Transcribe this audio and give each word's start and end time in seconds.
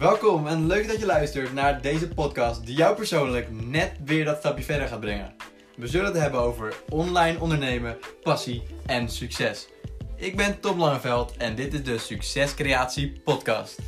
Welkom 0.00 0.46
en 0.46 0.66
leuk 0.66 0.88
dat 0.88 1.00
je 1.00 1.06
luistert 1.06 1.52
naar 1.52 1.82
deze 1.82 2.08
podcast 2.08 2.66
die 2.66 2.76
jou 2.76 2.96
persoonlijk 2.96 3.50
net 3.50 3.92
weer 4.04 4.24
dat 4.24 4.38
stapje 4.38 4.64
verder 4.64 4.88
gaat 4.88 5.00
brengen. 5.00 5.34
We 5.76 5.86
zullen 5.86 6.06
het 6.06 6.16
hebben 6.16 6.40
over 6.40 6.74
online 6.88 7.40
ondernemen, 7.40 7.98
passie 8.22 8.62
en 8.86 9.08
succes. 9.08 9.68
Ik 10.16 10.36
ben 10.36 10.60
Tom 10.60 10.78
Langeveld 10.78 11.36
en 11.36 11.54
dit 11.54 11.74
is 11.74 11.82
de 11.82 11.98
Succescreatie 11.98 13.20
Podcast. 13.24 13.78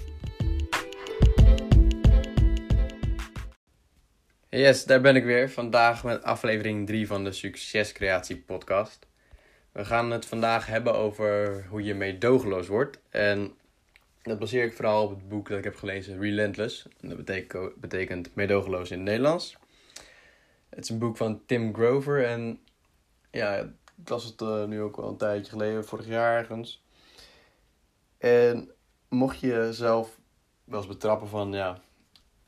Yes, 4.49 4.85
daar 4.85 5.01
ben 5.01 5.17
ik 5.17 5.25
weer. 5.25 5.51
Vandaag 5.51 6.05
met 6.05 6.23
aflevering 6.23 6.87
3 6.87 7.07
van 7.07 7.25
de 7.25 7.33
Succescreatie 7.33 8.37
Podcast. 8.37 9.07
We 9.73 9.85
gaan 9.85 10.11
het 10.11 10.27
vandaag 10.27 10.67
hebben 10.67 10.95
over 10.95 11.65
hoe 11.69 11.83
je 11.83 11.95
meedogenloos 11.95 12.67
wordt. 12.67 12.99
En 13.11 13.57
dat 14.23 14.39
baseer 14.39 14.65
ik 14.65 14.73
vooral 14.73 15.05
op 15.05 15.11
het 15.11 15.29
boek 15.29 15.49
dat 15.49 15.59
ik 15.59 15.65
heb 15.65 15.77
gelezen, 15.77 16.21
Relentless. 16.21 16.87
En 17.01 17.09
dat 17.09 17.17
betekent, 17.17 17.77
betekent 17.77 18.35
meedogenloos 18.35 18.91
in 18.91 18.97
het 18.97 19.07
Nederlands. 19.07 19.57
Het 20.69 20.85
is 20.85 20.89
een 20.89 20.99
boek 20.99 21.17
van 21.17 21.43
Tim 21.47 21.75
Grover 21.75 22.25
en 22.25 22.61
ja, 23.31 23.57
ik 23.57 24.09
las 24.09 24.25
het 24.25 24.41
uh, 24.41 24.65
nu 24.65 24.81
ook 24.81 24.97
wel 24.97 25.09
een 25.09 25.17
tijdje 25.17 25.53
geleden, 25.53 25.85
vorig 25.85 26.07
jaar 26.07 26.39
ergens. 26.39 26.85
En 28.19 28.71
mocht 29.09 29.41
je 29.41 29.69
zelf 29.73 30.19
wel 30.65 30.79
eens 30.79 30.89
betrappen 30.89 31.29
van, 31.29 31.53
ja, 31.53 31.81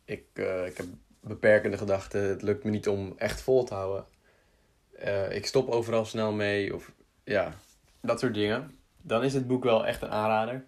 ik, 0.05 0.25
uh, 0.35 0.67
ik 0.67 0.77
heb 0.77 0.87
beperkende 1.21 1.79
gedachten, 1.79 2.29
het 2.29 2.43
lukt 2.43 2.65
me 2.65 2.71
niet 2.71 2.89
om 2.89 3.15
echt 3.17 3.41
vol 3.41 3.65
te 3.65 3.75
houden. 3.75 4.07
Uh, 5.05 5.33
ik 5.33 5.47
stop 5.47 5.69
overal 5.69 6.05
snel 6.05 6.33
mee, 6.33 6.75
of 6.75 6.93
ja, 7.25 7.55
dat 8.01 8.21
soort 8.21 8.35
dingen. 8.35 8.79
Dan 9.01 9.25
is 9.25 9.33
dit 9.33 9.47
boek 9.47 9.65
wel 9.65 9.87
echt 9.87 10.03
een 10.03 10.11
aanrader. 10.11 10.65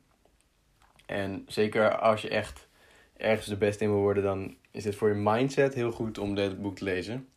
En 1.07 1.45
zeker 1.47 1.99
als 1.99 2.23
je 2.23 2.29
echt 2.29 2.69
ergens 3.17 3.47
de 3.47 3.57
beste 3.57 3.85
in 3.85 3.91
wil 3.91 4.01
worden, 4.01 4.23
dan 4.23 4.57
is 4.71 4.85
het 4.85 4.95
voor 4.95 5.09
je 5.09 5.15
mindset 5.15 5.75
heel 5.75 5.93
goed 5.93 6.19
om 6.19 6.35
dit 6.35 6.63
boek 6.63 6.77
te 6.77 6.85
lezen. 6.85 7.29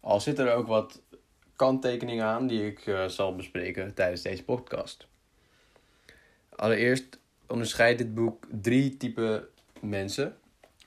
Al 0.00 0.20
zitten 0.20 0.46
er 0.46 0.54
ook 0.54 0.66
wat 0.66 1.02
kanttekeningen 1.56 2.24
aan 2.24 2.46
die 2.46 2.66
ik 2.66 2.86
uh, 2.86 3.06
zal 3.06 3.36
bespreken 3.36 3.94
tijdens 3.94 4.22
deze 4.22 4.44
podcast. 4.44 5.06
Allereerst 6.48 7.18
onderscheidt 7.46 7.98
dit 7.98 8.14
boek 8.14 8.46
drie 8.50 8.96
typen 8.96 9.48
mensen. 9.80 10.36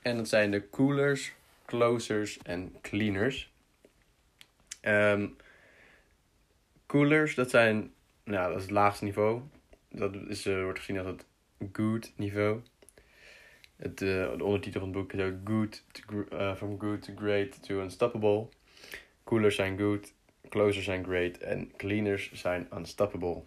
En 0.02 0.18
dat 0.18 0.28
zijn 0.28 0.52
de 0.52 0.70
coolers, 0.70 1.34
closers 1.66 2.38
en 2.38 2.76
cleaners. 2.82 3.52
Um, 4.82 5.36
coolers, 6.86 7.36
dat 7.36 7.50
zijn, 7.50 7.94
nou, 8.24 8.48
dat 8.48 8.58
is 8.58 8.64
het 8.64 8.72
laagste 8.72 9.04
niveau. 9.04 9.42
Dat 9.90 10.16
is, 10.28 10.46
uh, 10.46 10.64
wordt 10.64 10.80
gezien 10.80 10.98
als 10.98 11.08
het 11.08 11.26
good 11.72 12.14
niveau. 12.16 12.62
Het, 13.76 14.02
uh, 14.02 14.38
de 14.38 14.44
ondertitel 14.44 14.80
van 14.80 14.90
het 14.90 14.98
boek 14.98 15.14
is 15.14 15.22
ook 15.22 15.34
good 15.44 15.84
to, 15.92 16.26
uh, 16.38 16.56
From 16.56 16.80
Good 16.80 17.02
to 17.02 17.14
Great 17.16 17.64
to 17.64 17.82
Unstoppable. 17.82 18.48
Coolers 19.24 19.56
zijn 19.56 19.78
good, 19.78 20.14
closers 20.50 20.86
zijn 20.86 21.04
great 21.04 21.38
en 21.38 21.72
cleaners 21.78 22.32
zijn 22.32 22.68
unstoppable. 22.78 23.42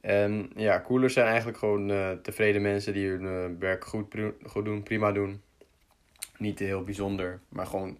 En 0.00 0.50
ja, 0.56 0.80
coolers 0.80 1.12
zijn 1.12 1.26
eigenlijk 1.26 1.58
gewoon 1.58 1.90
uh, 1.90 2.10
tevreden 2.10 2.62
mensen 2.62 2.92
die 2.92 3.08
hun 3.08 3.58
werk 3.58 3.84
goed, 3.84 4.14
goed 4.42 4.64
doen, 4.64 4.82
prima 4.82 5.12
doen. 5.12 5.42
Niet 6.38 6.58
heel 6.58 6.84
bijzonder, 6.84 7.40
maar 7.48 7.66
gewoon, 7.66 7.98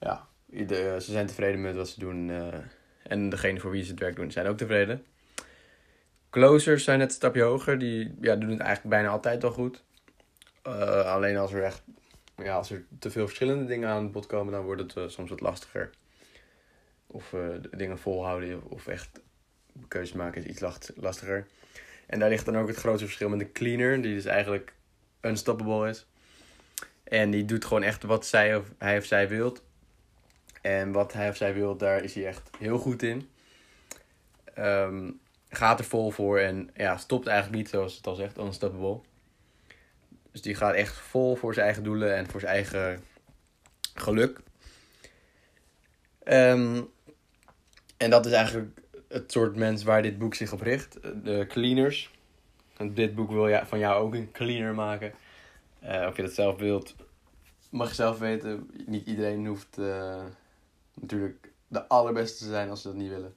ja, 0.00 0.26
ze 0.66 0.96
zijn 0.98 1.26
tevreden 1.26 1.60
met 1.60 1.76
wat 1.76 1.88
ze 1.88 2.00
doen. 2.00 2.30
en 3.02 3.28
degene 3.28 3.60
voor 3.60 3.70
wie 3.70 3.82
ze 3.82 3.90
het 3.90 4.00
werk 4.00 4.16
doen 4.16 4.30
zijn 4.30 4.46
ook 4.46 4.56
tevreden. 4.56 5.04
Closers 6.30 6.84
zijn 6.84 6.98
net 6.98 7.08
een 7.08 7.14
stapje 7.14 7.42
hoger. 7.42 7.78
Die 7.78 8.14
ja, 8.20 8.36
doen 8.36 8.50
het 8.50 8.60
eigenlijk 8.60 8.88
bijna 8.88 9.08
altijd 9.08 9.44
al 9.44 9.50
goed. 9.50 9.82
Uh, 10.66 11.14
alleen 11.14 11.36
als 11.36 11.52
er 11.52 11.62
echt 11.62 11.82
ja, 12.42 12.54
als 12.54 12.70
er 12.70 12.84
te 12.98 13.10
veel 13.10 13.26
verschillende 13.26 13.64
dingen 13.64 13.88
aan 13.88 14.12
bod 14.12 14.26
komen, 14.26 14.52
dan 14.52 14.64
wordt 14.64 14.80
het 14.80 14.94
uh, 14.96 15.08
soms 15.08 15.30
wat 15.30 15.40
lastiger. 15.40 15.90
Of 17.06 17.32
uh, 17.32 17.40
dingen 17.70 17.98
volhouden 17.98 18.70
of 18.70 18.86
echt 18.86 19.20
keuzes 19.88 20.16
maken 20.16 20.44
is 20.44 20.50
iets 20.50 20.92
lastiger. 20.96 21.46
En 22.06 22.18
daar 22.18 22.28
ligt 22.28 22.44
dan 22.44 22.58
ook 22.58 22.68
het 22.68 22.76
grootste 22.76 23.04
verschil 23.04 23.28
met 23.28 23.38
de 23.38 23.52
cleaner, 23.52 24.02
die 24.02 24.14
dus 24.14 24.24
eigenlijk 24.24 24.72
unstoppable 25.20 25.88
is. 25.88 26.06
En 27.04 27.30
die 27.30 27.44
doet 27.44 27.64
gewoon 27.64 27.82
echt 27.82 28.02
wat 28.02 28.26
zij 28.26 28.56
of, 28.56 28.64
hij 28.78 28.98
of 28.98 29.04
zij 29.04 29.28
wilt. 29.28 29.62
En 30.62 30.92
wat 30.92 31.12
hij 31.12 31.28
of 31.28 31.36
zij 31.36 31.54
wil, 31.54 31.76
daar 31.76 32.02
is 32.02 32.14
hij 32.14 32.26
echt 32.26 32.50
heel 32.58 32.78
goed 32.78 33.02
in. 33.02 33.28
Um, 34.58 35.20
gaat 35.48 35.78
er 35.78 35.84
vol 35.84 36.10
voor 36.10 36.38
en 36.38 36.70
ja, 36.74 36.96
stopt 36.96 37.26
eigenlijk 37.26 37.56
niet, 37.56 37.68
zoals 37.68 37.96
het 37.96 38.06
al 38.06 38.14
zegt, 38.14 38.38
unstoppable. 38.38 39.00
Dus 40.30 40.42
die 40.42 40.54
gaat 40.54 40.74
echt 40.74 40.94
vol 40.94 41.36
voor 41.36 41.54
zijn 41.54 41.66
eigen 41.66 41.84
doelen 41.84 42.16
en 42.16 42.30
voor 42.30 42.40
zijn 42.40 42.52
eigen 42.52 43.02
geluk. 43.94 44.40
Um, 46.24 46.88
en 47.96 48.10
dat 48.10 48.26
is 48.26 48.32
eigenlijk 48.32 48.80
het 49.08 49.32
soort 49.32 49.56
mens 49.56 49.82
waar 49.82 50.02
dit 50.02 50.18
boek 50.18 50.34
zich 50.34 50.52
op 50.52 50.60
richt. 50.60 50.98
De 51.24 51.44
cleaners. 51.48 52.10
En 52.76 52.94
dit 52.94 53.14
boek 53.14 53.30
wil 53.30 53.48
ja, 53.48 53.66
van 53.66 53.78
jou 53.78 54.02
ook 54.02 54.14
een 54.14 54.32
cleaner 54.32 54.74
maken. 54.74 55.12
Uh, 55.84 56.06
of 56.08 56.16
je 56.16 56.22
dat 56.22 56.32
zelf 56.32 56.58
wilt, 56.58 56.94
mag 57.70 57.88
je 57.88 57.94
zelf 57.94 58.18
weten. 58.18 58.70
Niet 58.86 59.06
iedereen 59.06 59.46
hoeft 59.46 59.78
uh, 59.78 60.24
natuurlijk 60.94 61.52
de 61.68 61.88
allerbeste 61.88 62.44
te 62.44 62.50
zijn 62.50 62.70
als 62.70 62.82
ze 62.82 62.88
dat 62.88 62.96
niet 62.96 63.10
willen. 63.10 63.34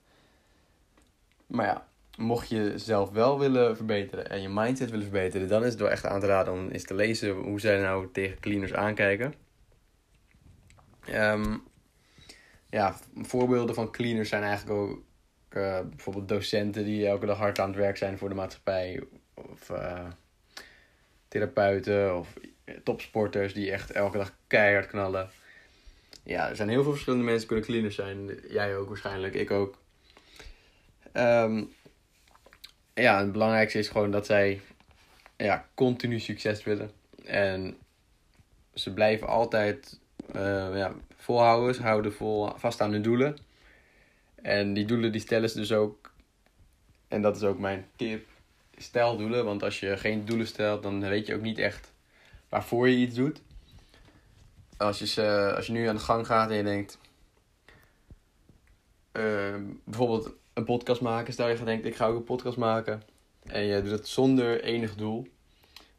Maar 1.47 1.65
ja, 1.65 1.87
mocht 2.17 2.49
je 2.49 2.77
zelf 2.77 3.09
wel 3.09 3.39
willen 3.39 3.75
verbeteren 3.75 4.29
en 4.29 4.41
je 4.41 4.49
mindset 4.49 4.89
willen 4.89 5.05
verbeteren, 5.05 5.47
dan 5.47 5.63
is 5.63 5.71
het 5.71 5.79
wel 5.79 5.89
echt 5.89 6.05
aan 6.05 6.19
te 6.19 6.25
raden 6.25 6.53
om 6.53 6.69
eens 6.69 6.85
te 6.85 6.93
lezen 6.93 7.31
hoe 7.31 7.59
zij 7.59 7.81
nou 7.81 8.11
tegen 8.11 8.39
cleaners 8.39 8.73
aankijken. 8.73 9.33
Um, 11.09 11.63
ja, 12.69 12.95
voorbeelden 13.15 13.75
van 13.75 13.91
cleaners 13.91 14.29
zijn 14.29 14.43
eigenlijk 14.43 14.79
ook 14.79 15.03
uh, 15.49 15.79
bijvoorbeeld 15.89 16.27
docenten 16.27 16.85
die 16.85 17.07
elke 17.07 17.25
dag 17.25 17.37
hard 17.37 17.59
aan 17.59 17.67
het 17.67 17.77
werk 17.77 17.97
zijn 17.97 18.17
voor 18.17 18.29
de 18.29 18.35
maatschappij. 18.35 19.03
Of 19.33 19.69
uh, 19.69 20.07
therapeuten 21.27 22.17
of 22.17 22.33
topsporters 22.83 23.53
die 23.53 23.71
echt 23.71 23.91
elke 23.91 24.17
dag 24.17 24.35
keihard 24.47 24.87
knallen. 24.87 25.29
Ja, 26.23 26.49
er 26.49 26.55
zijn 26.55 26.69
heel 26.69 26.83
veel 26.83 26.91
verschillende 26.91 27.25
mensen 27.25 27.47
die 27.47 27.57
kunnen 27.57 27.69
cleaners 27.69 27.95
zijn. 27.95 28.39
Jij 28.53 28.77
ook 28.77 28.87
waarschijnlijk, 28.87 29.33
ik 29.33 29.51
ook. 29.51 29.77
Um, 31.13 31.73
ja, 32.93 33.19
het 33.19 33.31
belangrijkste 33.31 33.79
is 33.79 33.89
gewoon 33.89 34.11
dat 34.11 34.25
zij 34.25 34.61
ja, 35.37 35.67
continu 35.73 36.19
succes 36.19 36.63
willen. 36.63 36.91
En 37.25 37.77
ze 38.73 38.93
blijven 38.93 39.27
altijd 39.27 39.99
uh, 40.35 40.75
ja, 40.75 40.93
volhouden. 41.15 41.75
Ze 41.75 41.81
houden 41.81 42.13
vol, 42.13 42.57
vast 42.57 42.81
aan 42.81 42.91
hun 42.91 43.01
doelen. 43.01 43.37
En 44.35 44.73
die 44.73 44.85
doelen 44.85 45.11
die 45.11 45.21
stellen 45.21 45.49
ze 45.49 45.57
dus 45.57 45.71
ook. 45.71 46.11
En 47.07 47.21
dat 47.21 47.35
is 47.35 47.43
ook 47.43 47.59
mijn 47.59 47.87
tip. 47.95 48.27
Stel 48.77 49.17
doelen. 49.17 49.45
Want 49.45 49.63
als 49.63 49.79
je 49.79 49.97
geen 49.97 50.25
doelen 50.25 50.47
stelt, 50.47 50.83
dan 50.83 50.99
weet 50.99 51.27
je 51.27 51.35
ook 51.35 51.41
niet 51.41 51.57
echt 51.57 51.93
waarvoor 52.49 52.89
je 52.89 52.95
iets 52.95 53.15
doet. 53.15 53.41
Als 54.77 54.99
je, 54.99 55.53
als 55.55 55.65
je 55.65 55.71
nu 55.71 55.87
aan 55.87 55.95
de 55.95 56.01
gang 56.01 56.25
gaat 56.25 56.49
en 56.49 56.55
je 56.55 56.63
denkt. 56.63 56.99
Uh, 59.13 59.55
bijvoorbeeld 59.83 60.35
een 60.53 60.65
podcast 60.65 61.01
maken. 61.01 61.33
Stel 61.33 61.47
je 61.47 61.55
gaat 61.55 61.65
denken, 61.65 61.89
ik 61.89 61.95
ga 61.95 62.07
ook 62.07 62.15
een 62.15 62.23
podcast 62.23 62.57
maken. 62.57 63.03
En 63.45 63.63
je 63.63 63.81
doet 63.81 63.91
het 63.91 64.07
zonder 64.07 64.63
enig 64.63 64.95
doel. 64.95 65.27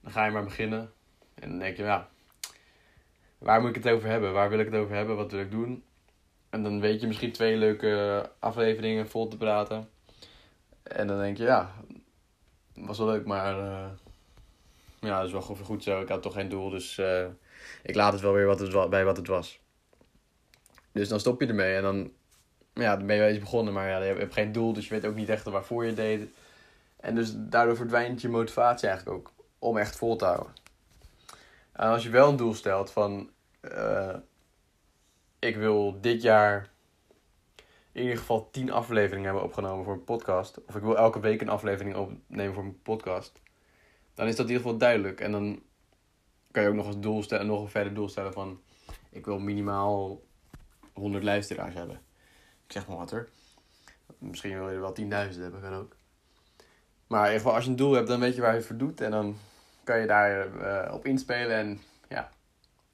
Dan 0.01 0.13
ga 0.13 0.25
je 0.25 0.31
maar 0.31 0.45
beginnen. 0.45 0.93
En 1.35 1.49
dan 1.49 1.59
denk 1.59 1.77
je, 1.77 1.83
ja, 1.83 2.09
waar 3.39 3.61
moet 3.61 3.77
ik 3.77 3.83
het 3.85 3.93
over 3.93 4.09
hebben? 4.09 4.33
Waar 4.33 4.51
wil 4.51 4.59
ik 4.59 4.67
het 4.67 4.75
over 4.75 4.97
hebben? 4.97 5.17
Wat 5.17 5.33
wil 5.33 5.41
ik 5.41 5.51
doen? 5.51 5.85
En 6.51 6.63
dan 6.63 6.81
weet 6.81 7.01
je 7.01 7.07
misschien 7.07 7.33
twee 7.33 7.57
leuke 7.57 8.31
afleveringen 8.39 9.09
vol 9.09 9.29
te 9.29 9.37
praten. 9.37 9.89
En 10.83 11.07
dan 11.07 11.19
denk 11.19 11.37
je, 11.37 11.45
ja, 11.45 11.73
was 12.75 12.99
wel 12.99 13.07
leuk, 13.07 13.27
maar 13.27 13.59
uh, 13.59 13.89
ja, 15.01 15.16
dat 15.16 15.27
is 15.27 15.33
wel 15.33 15.41
goed 15.43 15.83
zo. 15.83 16.01
Ik 16.01 16.09
had 16.09 16.22
toch 16.22 16.34
geen 16.34 16.48
doel, 16.48 16.71
dus 16.71 16.98
uh, 16.98 17.27
ik 17.83 17.95
laat 17.95 18.13
het 18.13 18.22
wel 18.22 18.33
weer 18.33 18.47
wat 18.47 18.60
het, 18.60 18.91
bij 18.91 19.05
wat 19.05 19.16
het 19.16 19.27
was. 19.27 19.60
Dus 20.93 21.09
dan 21.09 21.21
stop 21.21 21.41
je 21.41 21.47
ermee 21.47 21.77
en 21.77 21.83
dan 21.83 22.13
ja, 22.74 22.97
dan 22.97 23.07
ben 23.07 23.16
je 23.16 23.22
wel 23.22 23.30
eens 23.30 23.41
begonnen, 23.41 23.72
maar 23.72 23.89
ja, 23.89 24.03
je 24.03 24.15
hebt 24.15 24.33
geen 24.33 24.53
doel, 24.53 24.72
dus 24.72 24.89
je 24.89 24.95
weet 24.95 25.07
ook 25.07 25.15
niet 25.15 25.28
echt 25.28 25.45
waarvoor 25.45 25.84
je 25.86 25.95
deed. 25.95 26.30
En 26.97 27.15
dus 27.15 27.33
daardoor 27.36 27.77
verdwijnt 27.77 28.21
je 28.21 28.28
motivatie 28.28 28.89
eigenlijk 28.89 29.19
ook 29.19 29.33
om 29.59 29.78
echt 29.78 29.97
vol 29.97 30.16
te 30.16 30.24
houden. 30.24 30.53
En 31.72 31.89
als 31.89 32.03
je 32.03 32.10
wel 32.10 32.28
een 32.28 32.36
doel 32.36 32.54
stelt 32.54 32.91
van, 32.91 33.30
uh, 33.60 34.16
ik 35.39 35.57
wil 35.57 36.01
dit 36.01 36.22
jaar 36.22 36.71
in 37.92 38.03
ieder 38.03 38.19
geval 38.19 38.51
10 38.51 38.71
afleveringen 38.71 39.24
hebben 39.24 39.45
opgenomen 39.45 39.84
voor 39.84 39.95
een 39.95 40.04
podcast, 40.04 40.65
of 40.65 40.74
ik 40.74 40.83
wil 40.83 40.97
elke 40.97 41.21
week 41.21 41.41
een 41.41 41.48
aflevering 41.48 41.97
opnemen 41.97 42.54
voor 42.54 42.65
een 42.65 42.83
podcast, 42.83 43.41
dan 44.15 44.27
is 44.27 44.36
dat 44.36 44.47
in 44.47 44.53
ieder 44.53 44.63
geval 44.63 44.78
duidelijk. 44.78 45.21
En 45.21 45.33
dan 45.33 45.63
kan 46.51 46.63
je 46.63 46.69
ook 46.69 46.74
nog 46.74 46.86
als 46.86 47.01
doel 47.01 47.22
stellen, 47.22 47.47
nog 47.47 47.60
een 47.60 47.69
verder 47.69 47.95
doel 47.95 48.09
stellen 48.09 48.33
van, 48.33 48.60
ik 49.10 49.24
wil 49.24 49.39
minimaal 49.39 50.21
100 50.92 51.24
luisteraars 51.24 51.74
hebben 51.74 52.01
zeg 52.72 52.86
maar 52.86 52.97
wat 52.97 53.10
hoor. 53.10 53.28
Misschien 54.19 54.59
wil 54.59 54.69
je 54.69 54.74
er 54.74 54.80
wel 54.80 55.30
10.000 55.33 55.41
hebben, 55.41 55.60
kan 55.60 55.74
ook. 55.74 55.97
Maar 57.07 57.21
in 57.21 57.27
ieder 57.27 57.41
geval, 57.41 57.54
als 57.54 57.65
je 57.65 57.71
een 57.71 57.77
doel 57.77 57.92
hebt, 57.92 58.09
dan 58.09 58.21
weet 58.21 58.34
je 58.34 58.41
waar 58.41 58.54
je 58.54 58.63
voor 58.63 58.77
doet. 58.77 59.01
En 59.01 59.10
dan 59.10 59.36
kan 59.84 60.01
je 60.01 60.07
daar 60.07 60.57
eh, 60.57 60.95
op 60.95 61.07
inspelen 61.07 61.57
en 61.57 61.80
ja, 62.09 62.30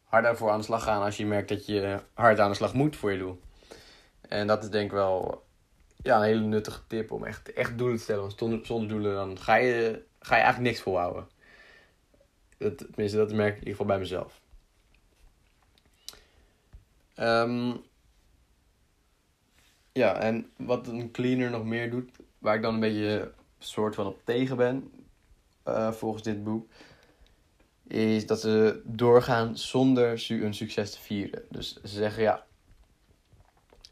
harder 0.05 0.37
voor 0.37 0.51
aan 0.51 0.59
de 0.59 0.65
slag 0.65 0.83
gaan 0.83 1.03
als 1.03 1.17
je 1.17 1.27
merkt 1.27 1.49
dat 1.49 1.67
je 1.67 2.01
hard 2.15 2.39
aan 2.39 2.51
de 2.51 2.57
slag 2.57 2.75
moet 2.75 2.97
voor 2.97 3.13
je 3.13 3.19
doel. 3.19 3.41
En 4.21 4.47
dat 4.47 4.63
is 4.63 4.71
denk 4.71 4.85
ik 4.85 4.93
wel 4.93 5.47
ja, 6.03 6.17
een 6.17 6.23
hele 6.23 6.41
nuttige 6.41 6.81
tip 6.87 7.13
om 7.13 7.25
echt, 7.25 7.53
echt 7.53 7.79
doelen 7.79 7.97
te 7.97 8.03
stellen. 8.03 8.23
Want 8.23 8.39
zonder, 8.39 8.67
zonder 8.67 8.89
doelen 8.89 9.15
dan 9.15 9.39
ga 9.39 9.55
je, 9.55 10.05
ga 10.21 10.37
je 10.37 10.43
eigenlijk 10.43 10.73
niks 10.73 10.83
volhouden. 10.83 11.29
Dat, 12.59 12.79
tenminste, 12.79 13.17
dat 13.17 13.33
merk 13.33 13.57
ik 13.57 13.63
in 13.63 13.69
ieder 13.69 13.71
geval 13.71 13.87
bij 13.87 13.99
mezelf. 13.99 14.41
Ehm, 17.15 17.75
ja, 19.99 20.21
en 20.21 20.51
wat 20.57 20.87
een 20.87 21.11
cleaner 21.11 21.51
nog 21.51 21.65
meer 21.65 21.91
doet, 21.91 22.11
waar 22.39 22.55
ik 22.55 22.63
dan 22.63 22.75
een 22.75 22.81
beetje 22.81 23.33
soort 23.59 23.95
van 23.95 24.07
op 24.07 24.21
tegen 24.25 24.57
ben, 24.57 24.93
uh, 25.67 25.93
volgens 25.93 26.23
dit 26.23 26.45
boek, 26.45 26.69
is 27.87 28.27
dat 28.27 28.41
ze 28.41 28.83
doorgaan 28.85 29.57
zonder 29.57 30.19
su 30.19 30.45
een 30.45 30.55
succes 30.55 30.91
te 30.91 31.01
vieren. 31.01 31.43
Dus 31.51 31.81
ze 31.83 31.89
zeggen 31.89 32.23
ja, 32.23 32.47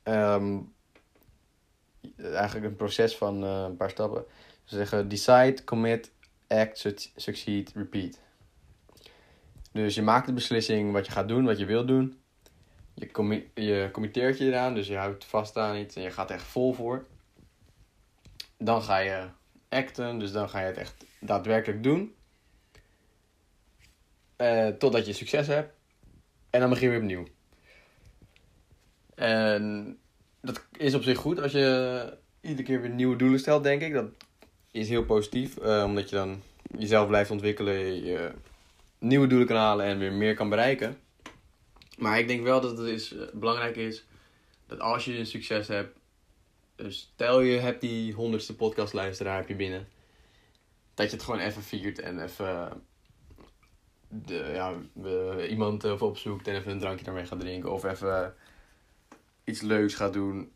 um, 0.04 0.72
eigenlijk 2.16 2.66
een 2.66 2.76
proces 2.76 3.16
van 3.16 3.44
uh, 3.44 3.64
een 3.68 3.76
paar 3.76 3.90
stappen. 3.90 4.24
Ze 4.64 4.76
zeggen 4.76 5.08
decide, 5.08 5.64
commit, 5.64 6.12
act, 6.48 7.10
succeed, 7.16 7.72
repeat. 7.74 8.18
Dus 9.72 9.94
je 9.94 10.02
maakt 10.02 10.26
de 10.26 10.32
beslissing 10.32 10.92
wat 10.92 11.06
je 11.06 11.12
gaat 11.12 11.28
doen, 11.28 11.44
wat 11.44 11.58
je 11.58 11.64
wil 11.64 11.86
doen. 11.86 12.18
Je, 12.98 13.10
commi 13.10 13.50
je 13.54 13.88
committeert 13.92 14.38
je 14.38 14.44
eraan, 14.44 14.74
dus 14.74 14.86
je 14.86 14.96
houdt 14.96 15.24
vast 15.24 15.56
aan 15.56 15.76
iets 15.76 15.96
en 15.96 16.02
je 16.02 16.10
gaat 16.10 16.30
echt 16.30 16.42
vol 16.42 16.72
voor. 16.72 17.04
Dan 18.58 18.82
ga 18.82 18.98
je 18.98 19.28
acten, 19.68 20.18
dus 20.18 20.32
dan 20.32 20.48
ga 20.48 20.60
je 20.60 20.66
het 20.66 20.76
echt 20.76 21.04
daadwerkelijk 21.20 21.82
doen. 21.82 22.14
Uh, 24.38 24.68
totdat 24.68 25.06
je 25.06 25.12
succes 25.12 25.46
hebt. 25.46 25.74
En 26.50 26.60
dan 26.60 26.70
begin 26.70 26.84
je 26.84 26.90
weer 26.90 27.02
opnieuw. 27.02 27.26
En 29.14 29.98
dat 30.40 30.66
is 30.76 30.94
op 30.94 31.02
zich 31.02 31.18
goed 31.18 31.40
als 31.40 31.52
je 31.52 32.18
iedere 32.40 32.62
keer 32.62 32.80
weer 32.80 32.90
nieuwe 32.90 33.16
doelen 33.16 33.38
stelt, 33.38 33.62
denk 33.62 33.82
ik. 33.82 33.92
Dat 33.92 34.10
is 34.70 34.88
heel 34.88 35.04
positief, 35.04 35.56
uh, 35.56 35.82
omdat 35.84 36.10
je 36.10 36.16
dan 36.16 36.42
jezelf 36.78 37.06
blijft 37.06 37.30
ontwikkelen, 37.30 38.04
je 38.04 38.32
nieuwe 38.98 39.26
doelen 39.26 39.46
kan 39.46 39.56
halen 39.56 39.86
en 39.86 39.98
weer 39.98 40.12
meer 40.12 40.34
kan 40.34 40.48
bereiken. 40.48 40.96
Maar 41.96 42.18
ik 42.18 42.28
denk 42.28 42.42
wel 42.42 42.60
dat 42.60 42.78
het 42.78 42.86
is, 42.86 43.12
uh, 43.12 43.22
belangrijk 43.32 43.76
is 43.76 44.06
dat 44.66 44.80
als 44.80 45.04
je 45.04 45.18
een 45.18 45.26
succes 45.26 45.68
hebt, 45.68 45.98
dus 46.76 47.10
stel 47.14 47.40
je 47.40 47.58
hebt 47.58 47.80
die 47.80 48.12
honderdste 48.12 48.56
podcastluisteraar 48.56 49.36
heb 49.36 49.48
je 49.48 49.54
binnen, 49.54 49.88
dat 50.94 51.10
je 51.10 51.16
het 51.16 51.24
gewoon 51.24 51.40
even 51.40 51.62
viert 51.62 51.98
en 51.98 52.22
even 52.22 52.82
de, 54.08 54.50
ja, 54.54 54.74
iemand 55.48 55.84
even 55.84 56.06
opzoekt 56.06 56.48
en 56.48 56.54
even 56.54 56.72
een 56.72 56.78
drankje 56.78 57.04
daarmee 57.04 57.26
gaat 57.26 57.40
drinken 57.40 57.72
of 57.72 57.84
even 57.84 58.34
iets 59.44 59.60
leuks 59.60 59.94
gaat 59.94 60.12
doen. 60.12 60.52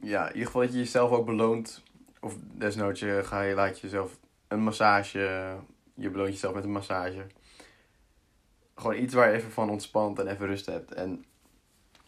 Ja, 0.00 0.26
in 0.26 0.32
ieder 0.32 0.46
geval 0.46 0.62
dat 0.62 0.72
je 0.72 0.78
jezelf 0.78 1.10
ook 1.10 1.26
beloont. 1.26 1.82
Of 2.20 2.36
desnoods 2.40 3.00
je, 3.00 3.20
ga 3.24 3.42
je, 3.42 3.54
laat 3.54 3.80
jezelf 3.80 4.18
een 4.48 4.60
massage. 4.62 5.56
Je 5.94 6.10
beloont 6.10 6.32
jezelf 6.32 6.54
met 6.54 6.64
een 6.64 6.70
massage. 6.70 7.26
Gewoon 8.78 8.96
iets 8.96 9.14
waar 9.14 9.30
je 9.30 9.36
even 9.36 9.50
van 9.50 9.70
ontspant 9.70 10.18
en 10.18 10.26
even 10.26 10.46
rust 10.46 10.66
hebt. 10.66 10.94
En 10.94 11.24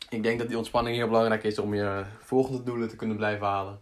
ik 0.09 0.23
denk 0.23 0.39
dat 0.39 0.49
die 0.49 0.57
ontspanning 0.57 0.97
heel 0.97 1.07
belangrijk 1.07 1.45
is 1.45 1.59
om 1.59 1.75
je 1.75 2.05
volgende 2.21 2.63
doelen 2.63 2.89
te 2.89 2.97
kunnen 2.97 3.17
blijven 3.17 3.47
halen. 3.47 3.81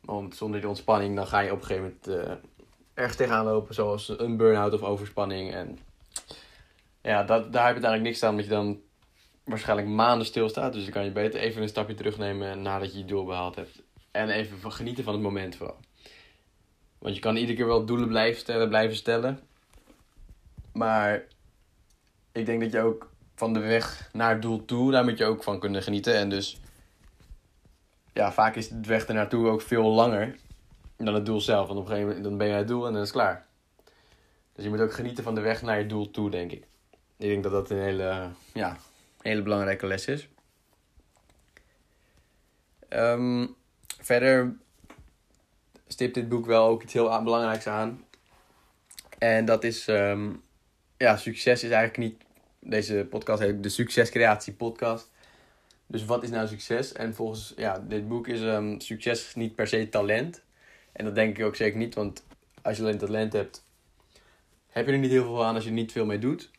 Want 0.00 0.36
zonder 0.36 0.60
die 0.60 0.68
ontspanning 0.68 1.16
dan 1.16 1.26
ga 1.26 1.40
je 1.40 1.52
op 1.52 1.60
een 1.60 1.66
gegeven 1.66 1.98
moment 2.06 2.28
uh, 2.28 2.34
ergens 2.94 3.16
tegenaan 3.16 3.44
lopen. 3.44 3.74
Zoals 3.74 4.08
een 4.18 4.36
burn-out 4.36 4.72
of 4.72 4.82
overspanning. 4.82 5.52
En 5.52 5.78
ja, 7.02 7.22
dat, 7.22 7.52
daar 7.52 7.66
heb 7.66 7.76
je 7.76 7.82
eigenlijk 7.82 8.02
niks 8.02 8.22
aan. 8.22 8.30
Omdat 8.30 8.44
je 8.44 8.50
dan 8.50 8.80
waarschijnlijk 9.44 9.88
maanden 9.88 10.26
stilstaat. 10.26 10.72
Dus 10.72 10.82
dan 10.82 10.92
kan 10.92 11.04
je 11.04 11.12
beter 11.12 11.40
even 11.40 11.62
een 11.62 11.68
stapje 11.68 11.94
terugnemen 11.94 12.62
nadat 12.62 12.92
je 12.92 12.98
je 12.98 13.04
doel 13.04 13.24
behaald 13.24 13.54
hebt. 13.54 13.82
En 14.10 14.28
even 14.28 14.58
van 14.58 14.72
genieten 14.72 15.04
van 15.04 15.12
het 15.12 15.22
moment 15.22 15.56
vooral. 15.56 15.76
Want 16.98 17.14
je 17.14 17.20
kan 17.20 17.36
iedere 17.36 17.56
keer 17.56 17.66
wel 17.66 17.84
doelen 17.84 18.08
blijven 18.08 18.40
stellen, 18.40 18.68
blijven 18.68 18.96
stellen. 18.96 19.40
Maar 20.72 21.26
ik 22.38 22.46
denk 22.46 22.60
dat 22.60 22.72
je 22.72 22.80
ook 22.80 23.10
van 23.34 23.52
de 23.52 23.60
weg 23.60 24.10
naar 24.12 24.30
het 24.30 24.42
doel 24.42 24.64
toe, 24.64 24.90
daar 24.90 25.04
moet 25.04 25.18
je 25.18 25.24
ook 25.24 25.42
van 25.42 25.60
kunnen 25.60 25.82
genieten. 25.82 26.14
En 26.14 26.28
dus, 26.28 26.60
ja, 28.12 28.32
vaak 28.32 28.56
is 28.56 28.68
de 28.68 28.88
weg 28.88 29.06
ernaartoe 29.06 29.48
ook 29.48 29.62
veel 29.62 29.84
langer 29.84 30.36
dan 30.96 31.14
het 31.14 31.26
doel 31.26 31.40
zelf. 31.40 31.66
Want 31.66 31.78
op 31.78 31.84
een 31.84 31.90
gegeven 31.90 32.08
moment 32.08 32.24
dan 32.24 32.38
ben 32.38 32.46
je 32.46 32.54
het 32.54 32.68
doel 32.68 32.86
en 32.86 32.92
dan 32.92 33.02
is 33.02 33.08
het 33.08 33.16
klaar. 33.16 33.46
Dus 34.52 34.64
je 34.64 34.70
moet 34.70 34.80
ook 34.80 34.92
genieten 34.92 35.24
van 35.24 35.34
de 35.34 35.40
weg 35.40 35.62
naar 35.62 35.78
je 35.78 35.86
doel 35.86 36.10
toe, 36.10 36.30
denk 36.30 36.52
ik. 36.52 36.66
Ik 37.16 37.28
denk 37.28 37.42
dat 37.42 37.52
dat 37.52 37.70
een 37.70 37.78
hele, 37.78 38.28
ja, 38.54 38.76
hele 39.20 39.42
belangrijke 39.42 39.86
les 39.86 40.06
is. 40.06 40.28
Um, 42.88 43.54
verder 44.00 44.56
stipt 45.86 46.14
dit 46.14 46.28
boek 46.28 46.46
wel 46.46 46.66
ook 46.66 46.82
iets 46.82 46.92
heel 46.92 47.22
belangrijks 47.22 47.66
aan. 47.66 48.04
En 49.18 49.44
dat 49.44 49.64
is, 49.64 49.86
um, 49.86 50.42
ja, 50.96 51.16
succes 51.16 51.64
is 51.64 51.70
eigenlijk 51.70 51.96
niet, 51.96 52.24
deze 52.60 53.06
podcast 53.10 53.40
heet 53.40 53.62
de 53.62 53.68
Succescreatie 53.68 54.52
Podcast. 54.52 55.10
Dus 55.86 56.04
wat 56.04 56.22
is 56.22 56.30
nou 56.30 56.48
succes? 56.48 56.92
En 56.92 57.14
volgens 57.14 57.52
ja, 57.56 57.78
dit 57.78 58.08
boek 58.08 58.28
is 58.28 58.40
um, 58.40 58.80
succes 58.80 59.34
niet 59.34 59.54
per 59.54 59.66
se 59.66 59.88
talent. 59.88 60.42
En 60.92 61.04
dat 61.04 61.14
denk 61.14 61.38
ik 61.38 61.44
ook 61.44 61.56
zeker 61.56 61.78
niet, 61.78 61.94
want 61.94 62.24
als 62.62 62.76
je 62.76 62.82
alleen 62.82 62.98
talent 62.98 63.32
hebt, 63.32 63.64
heb 64.68 64.86
je 64.86 64.92
er 64.92 64.98
niet 64.98 65.10
heel 65.10 65.24
veel 65.24 65.44
aan 65.44 65.54
als 65.54 65.64
je 65.64 65.70
er 65.70 65.76
niet 65.76 65.92
veel 65.92 66.06
mee 66.06 66.18
doet. 66.18 66.50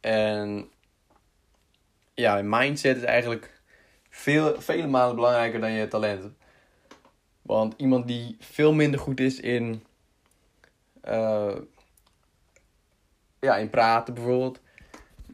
En 0.00 0.68
ja, 2.14 2.42
mindset 2.42 2.96
is 2.96 3.02
eigenlijk 3.02 3.62
veel, 4.10 4.60
vele 4.60 4.86
malen 4.86 5.14
belangrijker 5.14 5.60
dan 5.60 5.72
je 5.72 5.88
talent. 5.88 6.32
Want 7.42 7.74
iemand 7.76 8.06
die 8.06 8.36
veel 8.40 8.72
minder 8.72 9.00
goed 9.00 9.20
is 9.20 9.40
in, 9.40 9.84
uh, 11.08 11.56
ja, 13.40 13.56
in 13.56 13.70
praten 13.70 14.14
bijvoorbeeld, 14.14 14.60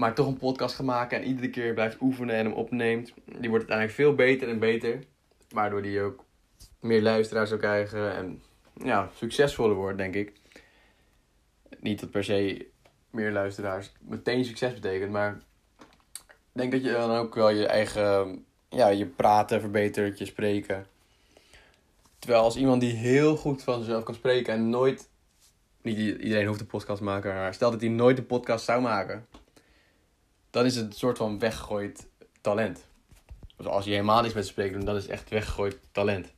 maar 0.00 0.14
toch 0.14 0.26
een 0.26 0.36
podcast 0.36 0.74
gaat 0.74 0.86
maken 0.86 1.18
en 1.18 1.26
iedere 1.26 1.50
keer 1.50 1.74
blijft 1.74 2.00
oefenen 2.00 2.34
en 2.34 2.44
hem 2.44 2.54
opneemt, 2.54 3.12
die 3.24 3.50
wordt 3.50 3.70
uiteindelijk 3.70 3.96
veel 3.96 4.14
beter 4.14 4.48
en 4.48 4.58
beter. 4.58 5.04
Waardoor 5.48 5.82
die 5.82 6.00
ook 6.00 6.24
meer 6.80 7.02
luisteraars 7.02 7.48
zou 7.48 7.60
krijgen 7.60 8.14
en 8.14 8.42
ja, 8.84 9.10
succesvoller 9.14 9.76
wordt, 9.76 9.98
denk 9.98 10.14
ik. 10.14 10.32
Niet 11.80 12.00
dat 12.00 12.10
per 12.10 12.24
se 12.24 12.66
meer 13.10 13.32
luisteraars 13.32 13.92
meteen 14.00 14.44
succes 14.44 14.74
betekent, 14.74 15.12
maar 15.12 15.40
ik 16.26 16.36
denk 16.52 16.72
dat 16.72 16.84
je 16.84 16.92
dan 16.92 17.10
ook 17.10 17.34
wel 17.34 17.50
je 17.50 17.66
eigen, 17.66 18.44
ja, 18.68 18.88
je 18.88 19.06
praten 19.06 19.60
verbetert, 19.60 20.18
je 20.18 20.24
spreken. 20.24 20.86
Terwijl 22.18 22.42
als 22.42 22.56
iemand 22.56 22.80
die 22.80 22.92
heel 22.92 23.36
goed 23.36 23.62
van 23.62 23.78
zichzelf 23.78 24.04
kan 24.04 24.14
spreken 24.14 24.54
en 24.54 24.70
nooit, 24.70 25.08
niet 25.82 25.98
iedereen 25.98 26.46
hoeft 26.46 26.60
een 26.60 26.66
podcast 26.66 26.98
te 26.98 27.04
maken, 27.04 27.34
maar 27.34 27.54
stel 27.54 27.70
dat 27.70 27.80
hij 27.80 27.90
nooit 27.90 28.18
een 28.18 28.26
podcast 28.26 28.64
zou 28.64 28.80
maken, 28.80 29.26
dan 30.50 30.64
is 30.64 30.76
het 30.76 30.86
een 30.86 30.92
soort 30.92 31.18
van 31.18 31.38
weggegooid 31.38 32.08
talent. 32.40 32.86
Dus 33.56 33.66
als 33.66 33.84
je 33.84 33.90
helemaal 33.90 34.22
niets 34.22 34.34
met 34.34 34.46
spreken 34.46 34.84
dan 34.84 34.96
is 34.96 35.06
echt 35.06 35.30
weggegooid 35.30 35.78
talent. 35.92 36.32